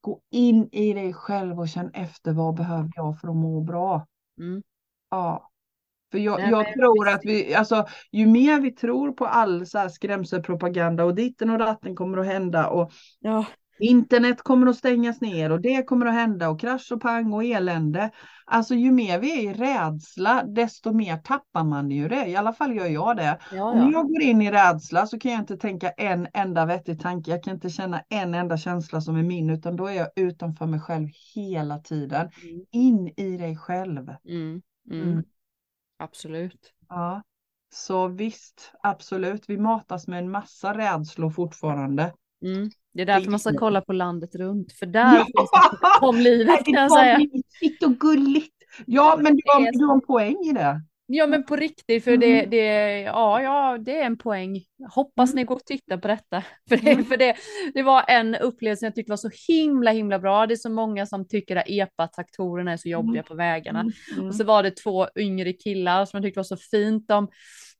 [0.00, 4.06] gå in i dig själv och känn efter vad behöver jag för att må bra.
[4.38, 4.62] Mm.
[5.10, 5.49] Ja.
[6.10, 9.78] För jag, Nej, jag tror att vi, alltså ju mer vi tror på all så
[9.78, 13.44] här skrämselpropaganda och ditten och datten kommer att hända och ja.
[13.80, 17.44] internet kommer att stängas ner och det kommer att hända och krasch och pang och
[17.44, 18.10] elände.
[18.46, 22.26] Alltså ju mer vi är i rädsla desto mer tappar man ju det.
[22.26, 23.38] I alla fall gör jag det.
[23.52, 23.70] Ja, ja.
[23.70, 27.30] Om jag går in i rädsla så kan jag inte tänka en enda vettig tanke.
[27.30, 30.66] Jag kan inte känna en enda känsla som är min utan då är jag utanför
[30.66, 32.30] mig själv hela tiden.
[32.42, 32.64] Mm.
[32.70, 34.14] In i dig själv.
[34.28, 34.62] Mm.
[34.90, 35.22] Mm.
[36.00, 36.72] Absolut.
[36.88, 37.22] Ja,
[37.72, 39.44] så visst, absolut.
[39.48, 42.14] Vi matas med en massa rädslor fortfarande.
[42.44, 42.70] Mm.
[42.92, 45.24] Det är därför man ska kolla på landet runt, för där ja!
[45.24, 47.18] finns det om livet kan jag säga.
[47.60, 48.54] Det och gulligt.
[48.86, 50.82] Ja, men du har, du har en poäng i det.
[51.12, 52.50] Ja men på riktigt, för det, mm.
[52.50, 54.62] det, ja, ja, det är en poäng.
[54.94, 56.42] Hoppas ni går och tittar på detta.
[56.68, 57.04] För, det, mm.
[57.04, 57.36] för det,
[57.74, 60.46] det var en upplevelse jag tyckte var så himla himla bra.
[60.46, 63.84] Det är så många som tycker att epa-traktorerna är så jobbiga på vägarna.
[64.28, 67.08] Och så var det två yngre killar som jag tyckte var så fint.
[67.08, 67.28] De,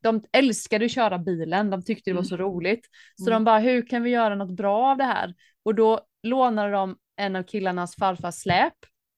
[0.03, 2.87] de älskade att köra bilen, de tyckte det var så roligt.
[3.25, 5.35] Så de bara, hur kan vi göra något bra av det här?
[5.65, 8.75] Och då lånade de en av killarnas farfars släp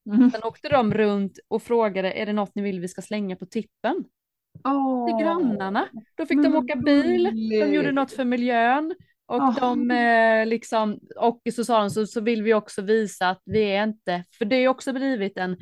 [0.06, 0.30] Mm.
[0.30, 3.46] Sen åkte de runt och frågade, är det något ni vill vi ska slänga på
[3.46, 4.04] tippen?
[4.64, 5.06] Oh.
[5.06, 5.88] Till grannarna.
[6.16, 7.24] Då fick de åka bil,
[7.60, 8.94] de gjorde något för miljön.
[9.26, 9.60] Och oh.
[9.60, 13.62] de eh, liksom, och så sa de så, så vill vi också visa att vi
[13.62, 15.56] är inte, för det är också blivit en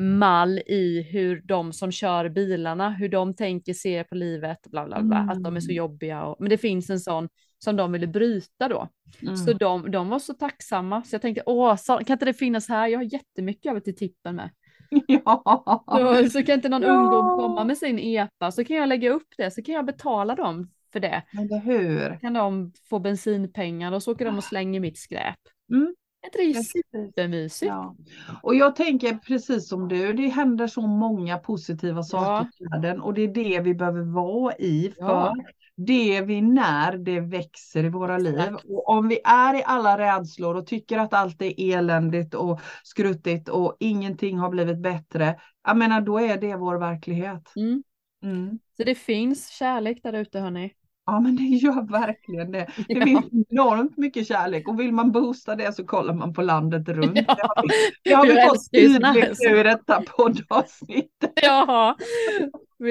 [0.00, 5.02] mall i hur de som kör bilarna, hur de tänker, ser på livet, bla bla
[5.02, 5.28] bla, mm.
[5.28, 5.76] att de är så mm.
[5.76, 6.24] jobbiga.
[6.24, 8.88] Och, men det finns en sån som de ville bryta då.
[9.22, 9.36] Mm.
[9.36, 11.02] Så de, de var så tacksamma.
[11.02, 12.88] Så jag tänkte, åh, kan inte det finnas här?
[12.88, 14.50] Jag har jättemycket över till tippen med.
[15.06, 15.84] Ja.
[15.86, 16.88] Så, så kan inte någon ja.
[16.88, 20.34] ungdom komma med sin EPA så kan jag lägga upp det så kan jag betala
[20.34, 21.22] dem för det.
[21.38, 22.18] Eller hur?
[22.20, 25.38] Kan de få bensinpengar och så åker de och slänger mitt skräp.
[25.70, 25.94] Mm.
[26.32, 27.68] Det är supermysigt.
[27.68, 27.96] Ja.
[28.42, 32.66] Och jag tänker precis som du, det händer så många positiva saker ja.
[32.66, 35.34] i världen och det är det vi behöver vara i för ja.
[35.76, 38.54] Det vi när, det växer i våra liv.
[38.68, 43.48] Och om vi är i alla rädslor och tycker att allt är eländigt och skruttigt
[43.48, 47.52] och ingenting har blivit bättre, jag menar då är det vår verklighet.
[47.56, 47.82] Mm.
[48.22, 48.58] Mm.
[48.76, 50.72] Så det finns kärlek där ute hörni.
[51.06, 52.66] Ja men det gör verkligen det.
[52.88, 53.04] Det ja.
[53.04, 57.18] finns enormt mycket kärlek och vill man boosta det så kollar man på landet runt.
[57.26, 57.62] Ja.
[58.02, 61.24] Det har vi, det har vi fått tydligt nu i detta poddavsnitt.
[61.42, 61.96] Ja,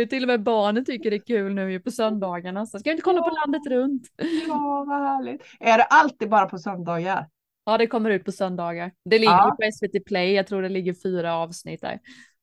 [0.09, 3.03] till och med barnen tycker det är kul nu på söndagarna så ska vi inte
[3.03, 3.29] kolla ja.
[3.29, 4.07] på landet runt.
[4.47, 5.41] Ja vad härligt.
[5.59, 7.29] Är det alltid bara på söndagar?
[7.65, 8.91] Ja det kommer ut på söndagar.
[9.05, 9.57] Det ligger ja.
[9.61, 11.99] på SVT Play, jag tror det ligger fyra avsnitt där.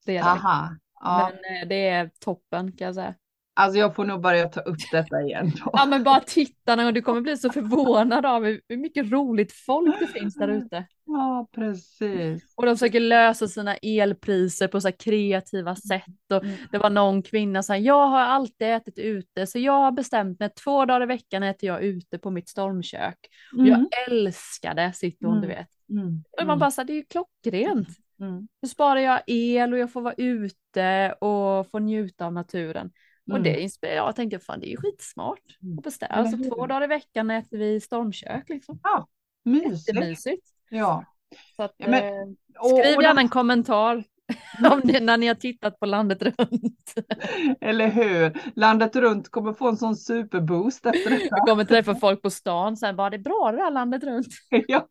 [0.07, 0.31] Det är det.
[0.31, 0.69] Aha.
[1.01, 1.31] Ja.
[1.33, 3.15] Men eh, det är toppen kan jag säga.
[3.55, 5.53] Alltså jag får nog börja ta upp detta igen.
[5.65, 5.71] Då.
[5.73, 10.01] Ja men bara titta nu, du kommer bli så förvånad av hur mycket roligt folk
[10.01, 10.87] det finns där ute.
[11.07, 12.55] Ja precis.
[12.57, 16.33] Och de försöker lösa sina elpriser på så kreativa sätt.
[16.33, 16.57] Och mm.
[16.73, 20.41] det var någon kvinna som sa, jag har alltid ätit ute så jag har bestämt
[20.41, 23.19] mig två dagar i veckan äter jag ute på mitt stormkök.
[23.53, 23.65] Mm.
[23.65, 25.49] Och jag älskade sitter hon, mm.
[25.49, 25.69] du vet.
[25.91, 26.25] Mm.
[26.41, 27.89] Och man bara så här, det är ju klockrent.
[28.21, 28.49] Mm.
[28.63, 32.91] Då sparar jag el och jag får vara ute och få njuta av naturen.
[33.29, 33.39] Mm.
[33.39, 33.63] Och det mm.
[33.63, 35.41] inspirerar jag tänkte fan det är ju skitsmart.
[35.63, 35.77] Mm.
[35.77, 36.15] beställa.
[36.15, 38.81] Alltså två dagar i veckan äter vi stormkök liksom.
[38.83, 39.09] Ja,
[39.45, 39.89] mysigt.
[39.89, 40.49] Jättemysigt.
[40.71, 41.05] Ja.
[41.57, 42.35] Så att, ja, men, eh,
[42.81, 44.05] skriv och, gärna en kommentar
[44.73, 46.95] om det, när ni har tittat på landet runt.
[47.61, 48.41] Eller hur?
[48.55, 51.37] Landet runt kommer få en sån superboost efter detta.
[51.37, 54.27] Vi kommer träffa folk på stan sen bara det bra det där landet runt.
[54.69, 54.89] ja.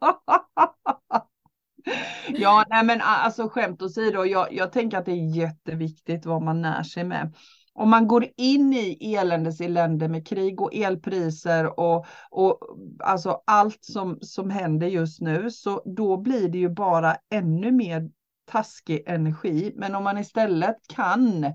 [2.27, 6.61] Ja, nej men alltså skämt åsido, jag, jag tänker att det är jätteviktigt vad man
[6.61, 7.33] när sig med
[7.73, 12.59] om man går in i eländes elände med krig och elpriser och, och
[13.03, 18.09] alltså allt som, som händer just nu, så då blir det ju bara ännu mer
[18.51, 19.73] taskig energi.
[19.75, 21.45] Men om man istället kan,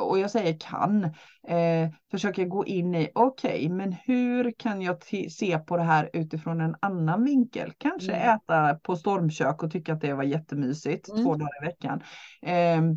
[0.00, 1.04] och jag säger kan,
[1.48, 4.96] eh, försöka gå in i, okej, okay, men hur kan jag
[5.30, 7.72] se på det här utifrån en annan vinkel?
[7.78, 8.36] Kanske mm.
[8.36, 11.24] äta på stormkök och tycka att det var jättemysigt mm.
[11.24, 12.02] två dagar i veckan.
[12.42, 12.96] Eh,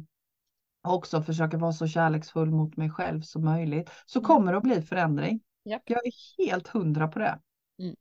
[0.82, 4.26] också försöka vara så kärleksfull mot mig själv som möjligt så mm.
[4.28, 5.42] kommer det att bli förändring.
[5.70, 5.82] Yep.
[5.86, 6.12] Jag är
[6.48, 7.40] helt hundra på det.
[7.80, 7.96] Mm.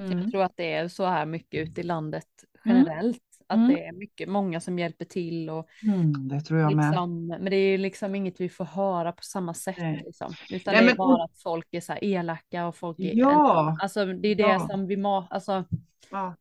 [0.00, 0.18] Mm.
[0.18, 2.26] Jag tror att det är så här mycket ute i landet
[2.64, 2.76] mm.
[2.76, 3.18] generellt.
[3.46, 3.68] att Mm.
[3.68, 6.86] det är mycket, många som hjälper till och Mm, det tror jag med.
[6.86, 10.02] liksom, men det är liksom inget vi får höra på samma sätt Nej.
[10.06, 12.98] liksom, utan Nej, det är men- bara att folk är så här elaka och folk
[12.98, 14.68] är, Ja, alltså det är det Ja.
[14.70, 15.64] som vi må, alltså
[16.10, 16.34] ja,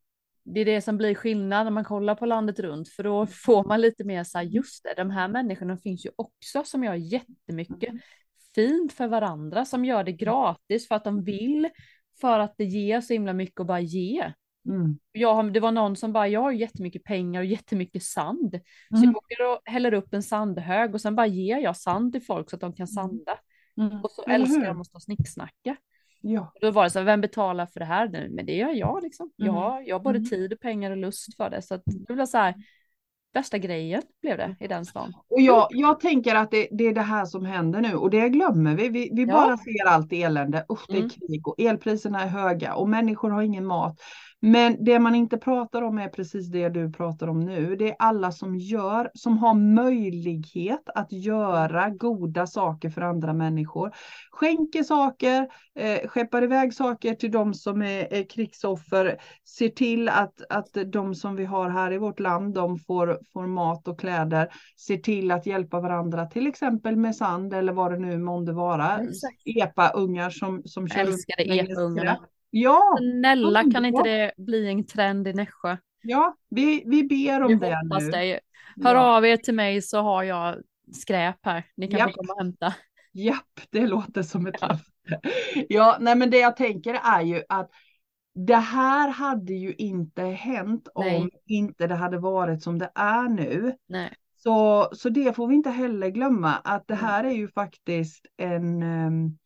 [0.54, 3.64] det är det som blir skillnad när man kollar på landet runt, för då får
[3.64, 6.94] man lite mer så här, just det, de här människorna finns ju också som gör
[6.94, 7.94] jättemycket
[8.56, 11.70] fint för varandra, som gör det gratis för att de vill,
[12.22, 14.34] för att det ger så himla mycket att bara ge.
[14.70, 18.96] mm, Jag, det var någon som bara, jag har jättemycket pengar och jättemycket sand, så
[18.98, 19.04] Mm.
[19.10, 22.50] jag åker och häller upp en sandhög och sen bara ger jag sand till folk
[22.50, 23.40] så att de kan sanda.
[23.78, 24.02] mm.
[24.04, 24.68] Och så Eller älskar hur?
[24.68, 25.76] de att stå och snicksnacka.
[26.22, 28.10] Ja, Då var det så här, vem betalar för det här?
[28.10, 29.32] Nej, Men det gör jag liksom.
[29.36, 29.56] Jag, Mm.
[29.62, 30.30] har- jag har både Mm.
[30.30, 31.62] tid och pengar och lust för det.
[31.62, 32.54] Så att det blev så här,
[33.34, 35.14] värsta grejen blev det i den stan.
[35.30, 38.30] och jag, jag tänker att det, det är det här som händer nu och det
[38.30, 38.90] glömmer vi.
[38.90, 39.34] Vi, vi Ja.
[39.34, 40.66] bara ser allt elände.
[40.72, 41.10] Usch, det är Mm.
[41.10, 44.00] krig och elpriserna är höga och människor har ingen mat.
[44.42, 47.76] Men det man inte pratar om är precis det du pratar om nu.
[47.76, 53.92] Det är alla som gör, som har möjlighet att göra goda saker för andra människor.
[54.32, 59.22] Skänker saker, eh, skeppar iväg saker till de som är, är krigsoffer.
[59.58, 63.48] Ser till att, att de som vi har här i vårt land, de får, får
[63.48, 64.48] mat och kläder.
[64.88, 69.00] Ser till att hjälpa varandra, till exempel med sand eller vad det nu månde vara.
[69.46, 72.18] Epa-ungar som, som kör Älskade epa-ungarna.
[72.50, 75.78] Ja, Snälla, kan inte det bli en trend i Nässjö?
[76.02, 78.10] ja vi, vi ber om Vi det nu.
[78.12, 78.40] det.
[78.84, 79.18] Hör Ja.
[79.18, 80.56] av er till mig så har jag
[80.94, 81.64] skräp här.
[81.78, 82.14] Ni kan Japp.
[82.14, 82.74] komma och hämta.
[83.14, 84.68] Japp, det låter som ett Ja.
[84.68, 85.30] löfte.
[85.70, 87.72] Ja, nej men det jag tänker är ju att
[88.36, 91.30] det här hade ju inte hänt om Nej.
[91.46, 93.76] inte det hade varit som det är nu.
[93.88, 94.14] Nej.
[94.38, 97.06] Så, så det får vi inte heller glömma att det Mm.
[97.06, 99.38] här är ju faktiskt en em,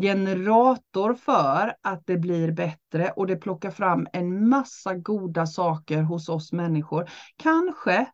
[0.00, 6.28] generator för att det blir bättre och det plockar fram en massa goda saker hos
[6.28, 7.10] oss människor.
[7.36, 8.06] Kanske,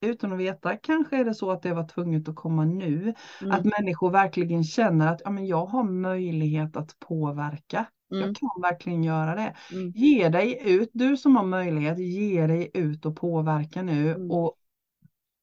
[0.00, 3.14] utan att veta, kanske är det så att det var tvunget att komma nu.
[3.40, 3.52] Mm.
[3.52, 7.86] Att människor verkligen känner att ja, men jag har möjlighet att påverka.
[8.12, 8.26] Mm.
[8.26, 9.56] Jag kan verkligen göra det.
[9.72, 9.90] Mm.
[9.90, 14.30] Ge dig ut, du som har möjlighet, ge dig ut och påverka nu Mm.
[14.30, 14.54] och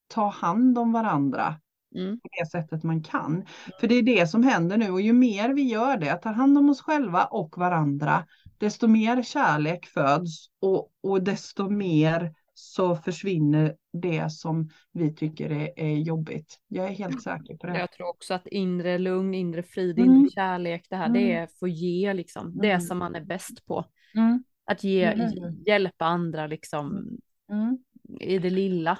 [0.07, 1.55] ta hand om varandra
[1.95, 2.19] Mm.
[2.19, 3.45] på det sättet man kan.
[3.79, 6.57] För det är det som händer nu och ju mer vi gör det, tar hand
[6.57, 8.25] om oss själva och varandra,
[8.57, 15.79] desto mer kärlek föds och, och desto mer så försvinner det som vi tycker är,
[15.79, 16.59] är jobbigt.
[16.67, 17.79] Jag är helt säker på det.
[17.79, 20.11] Jag tror också att inre lugn, inre frid, Mm.
[20.15, 21.43] inre kärlek, det här, det Mm.
[21.43, 22.57] är få ge liksom.
[22.57, 22.81] Det Mm.
[22.81, 23.85] som man är bäst på.
[24.15, 25.67] Mm, Att ge, hur?
[25.67, 27.07] hjälpa andra liksom
[27.51, 27.77] mm.
[28.19, 28.97] i det lilla.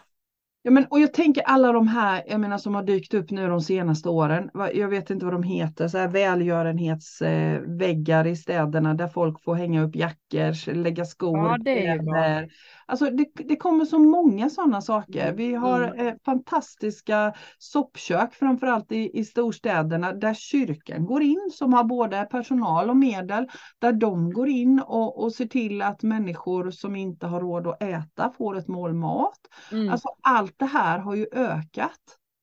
[0.66, 3.48] Ja, men, och jag tänker alla de här, jag menar som har dykt upp nu
[3.48, 4.50] de senaste åren.
[4.74, 9.84] Jag vet inte vad de heter, så här välgörenhetsväggar i städerna där folk får hänga
[9.84, 12.50] upp jackor, lägga skor, Ja, det är.
[12.86, 15.34] Alltså det, det kommer så många sådana saker.
[15.34, 16.08] Vi har mm.
[16.08, 22.90] eh, fantastiska soppkök, framförallt i, i storstäderna, där kyrkan går in som har både personal
[22.90, 23.48] och medel,
[23.80, 27.84] där de går in och, och ser till att människor som inte har råd att
[27.84, 29.40] äta får ett mål mat.
[29.72, 29.90] Mm.
[29.90, 32.00] Alltså allt det här har ju ökat.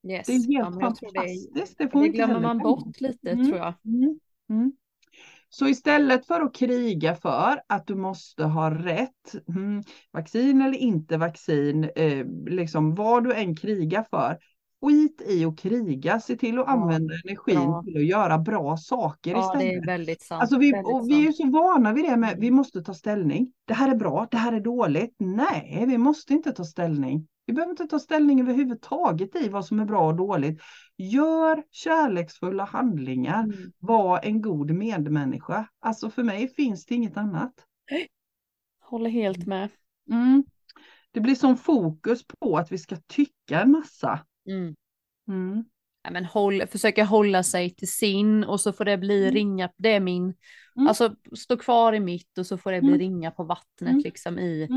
[0.09, 0.27] yes.
[0.27, 1.79] Det är Ja, helt jag tror det, fantastiskt.
[1.79, 3.47] Det, får det glömmer man bort lite Mm.
[3.47, 3.75] tror jag.
[3.85, 4.19] Mm.
[4.51, 4.73] Mm.
[5.49, 9.83] Så istället för att kriga för att du måste ha rätt, mm,
[10.13, 14.39] vaccin eller inte vaccin, eh, liksom vad du än krigar för,
[14.83, 17.83] skit i att kriga, se till att Ja, använda energin bra.
[17.83, 19.83] till att göra bra saker Ja, det istället.
[19.83, 20.41] är väldigt sant.
[20.43, 22.41] Alltså vi, väldigt vi är så vana vid det med, Mm.
[22.41, 23.53] vi måste ta ställning.
[23.65, 25.15] Det här är bra, det här är dåligt.
[25.19, 27.27] Nej, vi måste inte ta ställning.
[27.51, 30.61] Vi behöver inte ta ställning överhuvudtaget i vad som är bra och dåligt.
[30.97, 33.45] Gör kärleksfulla handlingar.
[33.45, 33.73] Mm.
[33.79, 35.69] Var en god medmänniska.
[35.81, 37.53] Alltså för mig finns det inget annat.
[38.81, 39.69] Håller helt med.
[40.11, 40.45] Mm.
[41.11, 44.21] Det blir som fokus på att vi ska tycka en massa.
[44.49, 44.75] Mm.
[45.29, 45.65] Mm.
[46.03, 49.35] Ja, men håll, försöka hålla sig till sin och så får det bli Mm.
[49.35, 50.23] ringa, det är min,
[50.77, 50.89] Mm.
[50.89, 53.01] alltså stå kvar i mitt och så får det bli Mm.
[53.01, 54.03] ringa på vattnet Mm.
[54.05, 54.69] liksom i.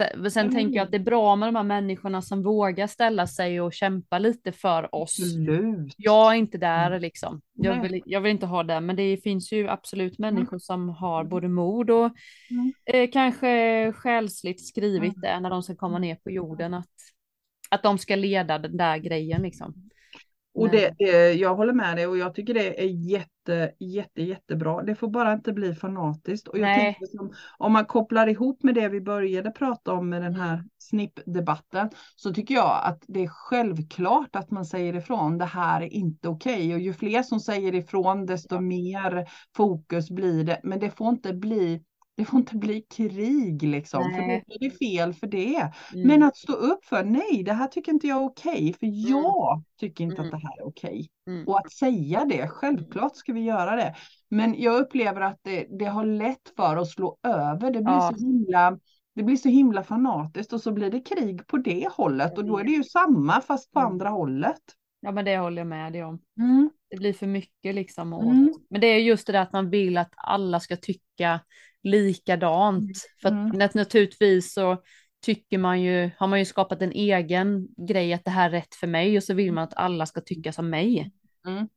[0.00, 0.22] Mm.
[0.22, 2.86] Sen, sen Eller tänker jag att det är bra med de här människorna som vågar
[2.86, 5.18] ställa sig och kämpa lite för oss.
[5.20, 5.94] Absolut.
[5.96, 7.00] Jag är inte där Mm.
[7.02, 7.40] liksom.
[7.54, 11.20] Jag vill, jag vill inte ha det, men det finns ju absolut människor som har
[11.20, 11.30] Mm.
[11.30, 12.10] både mod och
[12.50, 12.72] Mm.
[12.84, 15.20] eh, kanske själsligt skrivit Mm.
[15.20, 16.74] det när de ska komma ner på jorden.
[16.74, 16.86] Att,
[17.70, 19.74] att de ska leda den där grejen liksom.
[20.56, 24.82] Och det, det, jag håller med dig och jag tycker det är jätte, jätte, jättebra.
[24.82, 26.48] Det får bara inte bli fanatiskt.
[26.48, 26.74] Och jag Nej.
[26.74, 30.54] tänker som, om man kopplar ihop med det vi började prata om med den här
[30.54, 30.68] Mm.
[30.78, 35.38] snippdebatten så tycker jag att det är självklart att man säger ifrån.
[35.38, 39.24] Det här är inte okej och ju fler som säger ifrån desto mer
[39.56, 40.60] fokus blir det.
[40.62, 41.82] Men det får inte bli
[42.16, 44.44] det får inte bli krig liksom, för Nej.
[44.46, 45.56] då är det fel för det.
[45.94, 46.06] Mm.
[46.08, 49.62] Men att stå upp för, nej det här tycker inte jag är okej, för jag
[49.80, 50.26] tycker inte Mm.
[50.26, 51.08] att det här är okej.
[51.26, 51.48] Mm.
[51.48, 53.94] Och att säga det, självklart ska vi göra det.
[54.28, 58.12] Men jag upplever att det, det har lätt för att slå över, det blir, Ja.
[58.16, 58.78] så himla,
[59.14, 62.58] det blir så himla fanatiskt och så blir det krig på det hållet och då
[62.58, 63.92] är det ju samma fast på Mm.
[63.92, 64.62] andra hållet.
[65.00, 66.18] Ja men det håller jag med dig om.
[66.38, 66.70] Mm.
[66.90, 68.12] Det blir för mycket liksom.
[68.12, 68.52] Och, Mm.
[68.70, 71.40] Men det är just det där att man vill att alla ska tycka
[71.86, 72.96] likadant.
[73.22, 73.52] För att Mm.
[73.52, 74.82] nat- naturligtvis så
[75.24, 78.74] tycker man ju, har man ju skapat en egen grej att det här är rätt
[78.74, 81.10] för mig och så vill man att alla ska tycka som mig.
[81.46, 81.68] Mm.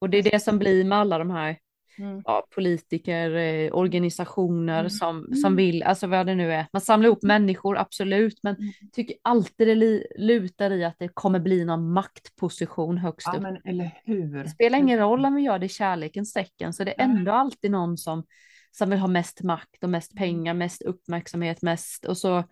[0.00, 1.56] Och det är det som blir med alla de här
[1.98, 2.22] Mm.
[2.24, 4.90] ja, politiker, eh, organisationer Mm.
[4.90, 5.34] som, Mm.
[5.34, 6.66] som vill, alltså vad det nu är.
[6.72, 8.70] Man samlar ihop människor, absolut, men Mm.
[8.92, 13.42] tycker alltid det li- lutar i att det kommer bli någon maktposition högst Ja upp.
[13.42, 14.42] men eller hur.
[14.42, 17.32] Det spelar ingen roll om vi gör det i kärlekens tecken, så det är ändå
[17.32, 18.24] alltid någon som,
[18.70, 20.18] som vill ha mest makt och mest Mm.
[20.18, 22.44] pengar, mest uppmärksamhet, mest och så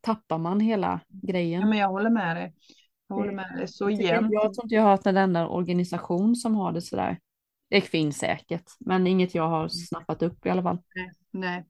[0.00, 1.60] tappar man hela grejen.
[1.60, 2.54] Ja, men jag håller med dig.
[3.08, 4.28] Jag håller med dig så jämt.
[4.32, 7.18] Jag tror inte jag har hört en enda organisation som har det sådär.
[7.70, 10.78] Det finns säkert, men inget jag har snappat upp i alla fall.
[11.30, 11.64] Nej.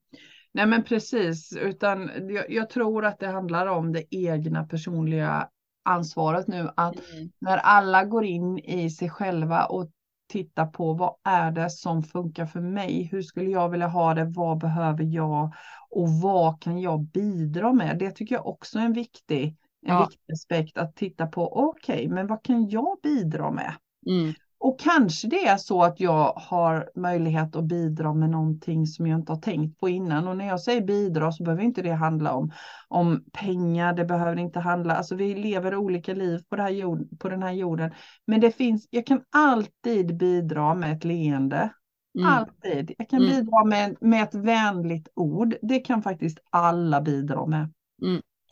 [0.53, 5.49] Nej men precis, utan jag, jag tror att det handlar om det egna personliga
[5.83, 6.71] ansvaret nu.
[6.77, 6.95] Att
[7.39, 9.91] när alla går in i sig själva och
[10.29, 13.03] tittar på vad är det som funkar för mig?
[13.12, 14.24] Hur skulle jag vilja ha det?
[14.24, 15.55] Vad behöver jag?
[15.91, 17.99] Och vad kan jag bidra med?
[17.99, 19.57] Det tycker jag också är en viktig,
[19.87, 19.99] en Ja.
[19.99, 21.57] viktig aspekt att titta på.
[21.68, 23.74] Okej, men vad kan jag bidra med?
[24.07, 24.35] Mm.
[24.61, 29.21] Och kanske det är så att jag har möjlighet att bidra med någonting som jag
[29.21, 30.29] inte har tänkt på innan.
[30.29, 32.53] Och när jag säger bidra så behöver inte det handla om,
[32.89, 37.29] om pengar, det behöver inte handla, alltså vi lever olika liv på, här jord, på
[37.29, 37.91] den här jorden.
[38.27, 41.71] Men det finns, jag kan alltid bidra med ett leende.
[42.19, 42.29] Mm.
[42.29, 42.93] Alltid.
[42.99, 43.31] Jag kan Mm.
[43.31, 45.55] bidra med, med ett vänligt ord.
[45.63, 47.73] Det kan faktiskt alla bidra med.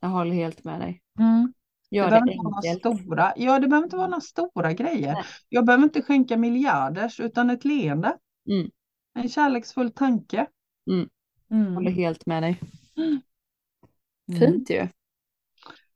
[0.00, 1.02] Jag håller helt med dig.
[1.18, 1.52] Det
[1.90, 5.12] Gör behöver det inte vara några stora, ja det behöver inte vara några stora grejer.
[5.12, 5.24] Nej.
[5.48, 8.16] Jag behöver inte skänka miljarders utan ett leende.
[8.48, 8.70] Mm.
[9.14, 10.46] En kärleksfull tanke.
[10.90, 11.08] Mm.
[11.50, 11.74] Mm.
[11.74, 12.60] Håller helt med dig.
[12.96, 14.40] Mm.
[14.40, 14.88] Fint ju.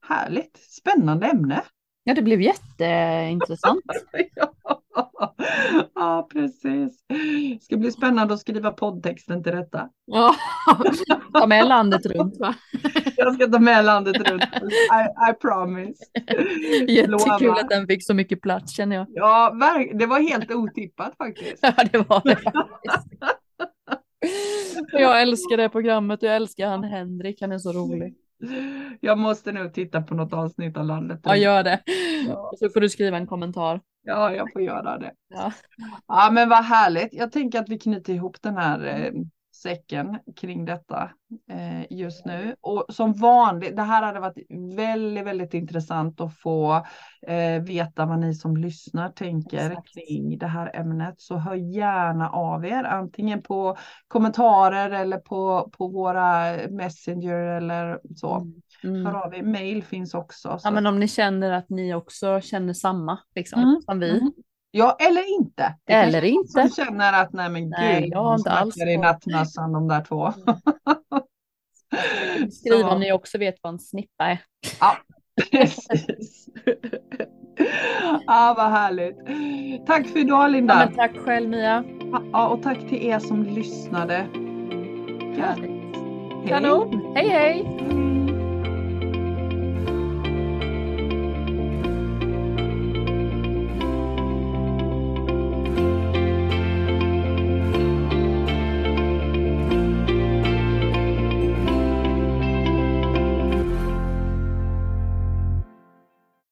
[0.01, 1.63] Härligt, spännande ämne.
[2.05, 3.85] Ja, det blev jätteintressant.
[4.35, 4.55] ja.
[5.95, 7.05] ja, precis.
[7.09, 9.89] Det ska bli spännande att skriva poddtexten till detta.
[10.05, 10.35] Ja,
[11.33, 12.55] ta med landet runt va?
[13.17, 14.43] Jag ska ta med landet runt.
[14.43, 16.05] I, I promise.
[16.89, 19.07] Jättekul att den fick så mycket plats känner jag.
[19.09, 19.57] Ja,
[19.95, 21.59] det var helt otippat faktiskt.
[21.63, 23.09] Ja, det var det faktiskt.
[24.93, 28.15] Jag älskar det programmet och jag älskar han Henrik, han är så rolig.
[29.01, 31.21] Jag måste nu titta på något avsnitt av landet.
[31.23, 31.81] Ja, gör det.
[32.29, 32.53] Ja.
[32.59, 33.81] Så får du skriva en kommentar.
[34.03, 35.13] Ja, jag får göra det.
[35.29, 35.53] Ja.
[36.07, 37.15] Ja, men vad härligt.
[37.15, 39.13] Jag tänker att vi knyter ihop den här eh,
[39.63, 41.11] säcken kring detta
[41.51, 42.55] eh, just nu.
[42.61, 44.47] Och som vanligt, det här hade varit
[44.77, 46.87] väldigt, väldigt intressant att få
[47.27, 49.89] eh, veta vad ni som lyssnar tänker Exakt.
[49.95, 51.15] kring det här ämnet.
[51.21, 53.77] Så hör gärna av er, antingen på
[54.09, 58.47] kommentarer eller på, på våra Messenger eller så.
[58.85, 59.07] Mm.
[59.07, 59.43] Hör av er.
[59.43, 60.49] Mail finns också.
[60.49, 64.11] Ja, så- men om ni känner att ni också känner samma liksom, Mm, som vi.
[64.19, 64.33] mm.
[64.71, 65.75] Ja, eller inte.
[65.85, 66.69] Det Eller inte.
[66.69, 70.05] Som känner att nej men Nej, gud, jag har inte alls i nattmössan de där
[70.05, 70.33] två.
[72.53, 72.89] Skriv Så.
[72.89, 74.39] om ni också vet vad en snippa är.
[74.81, 74.97] Ja,
[75.51, 76.47] precis.
[78.27, 79.17] ja, vad härligt.
[79.87, 80.75] Tack för idag Ja, Linda.
[80.77, 81.85] men tack själv Mia.
[82.33, 84.15] Ja, och tack till er som lyssnade.
[85.39, 85.71] Härligt.
[85.71, 86.49] Hej.
[86.49, 87.13] Kanon.
[87.17, 87.77] Hej hej.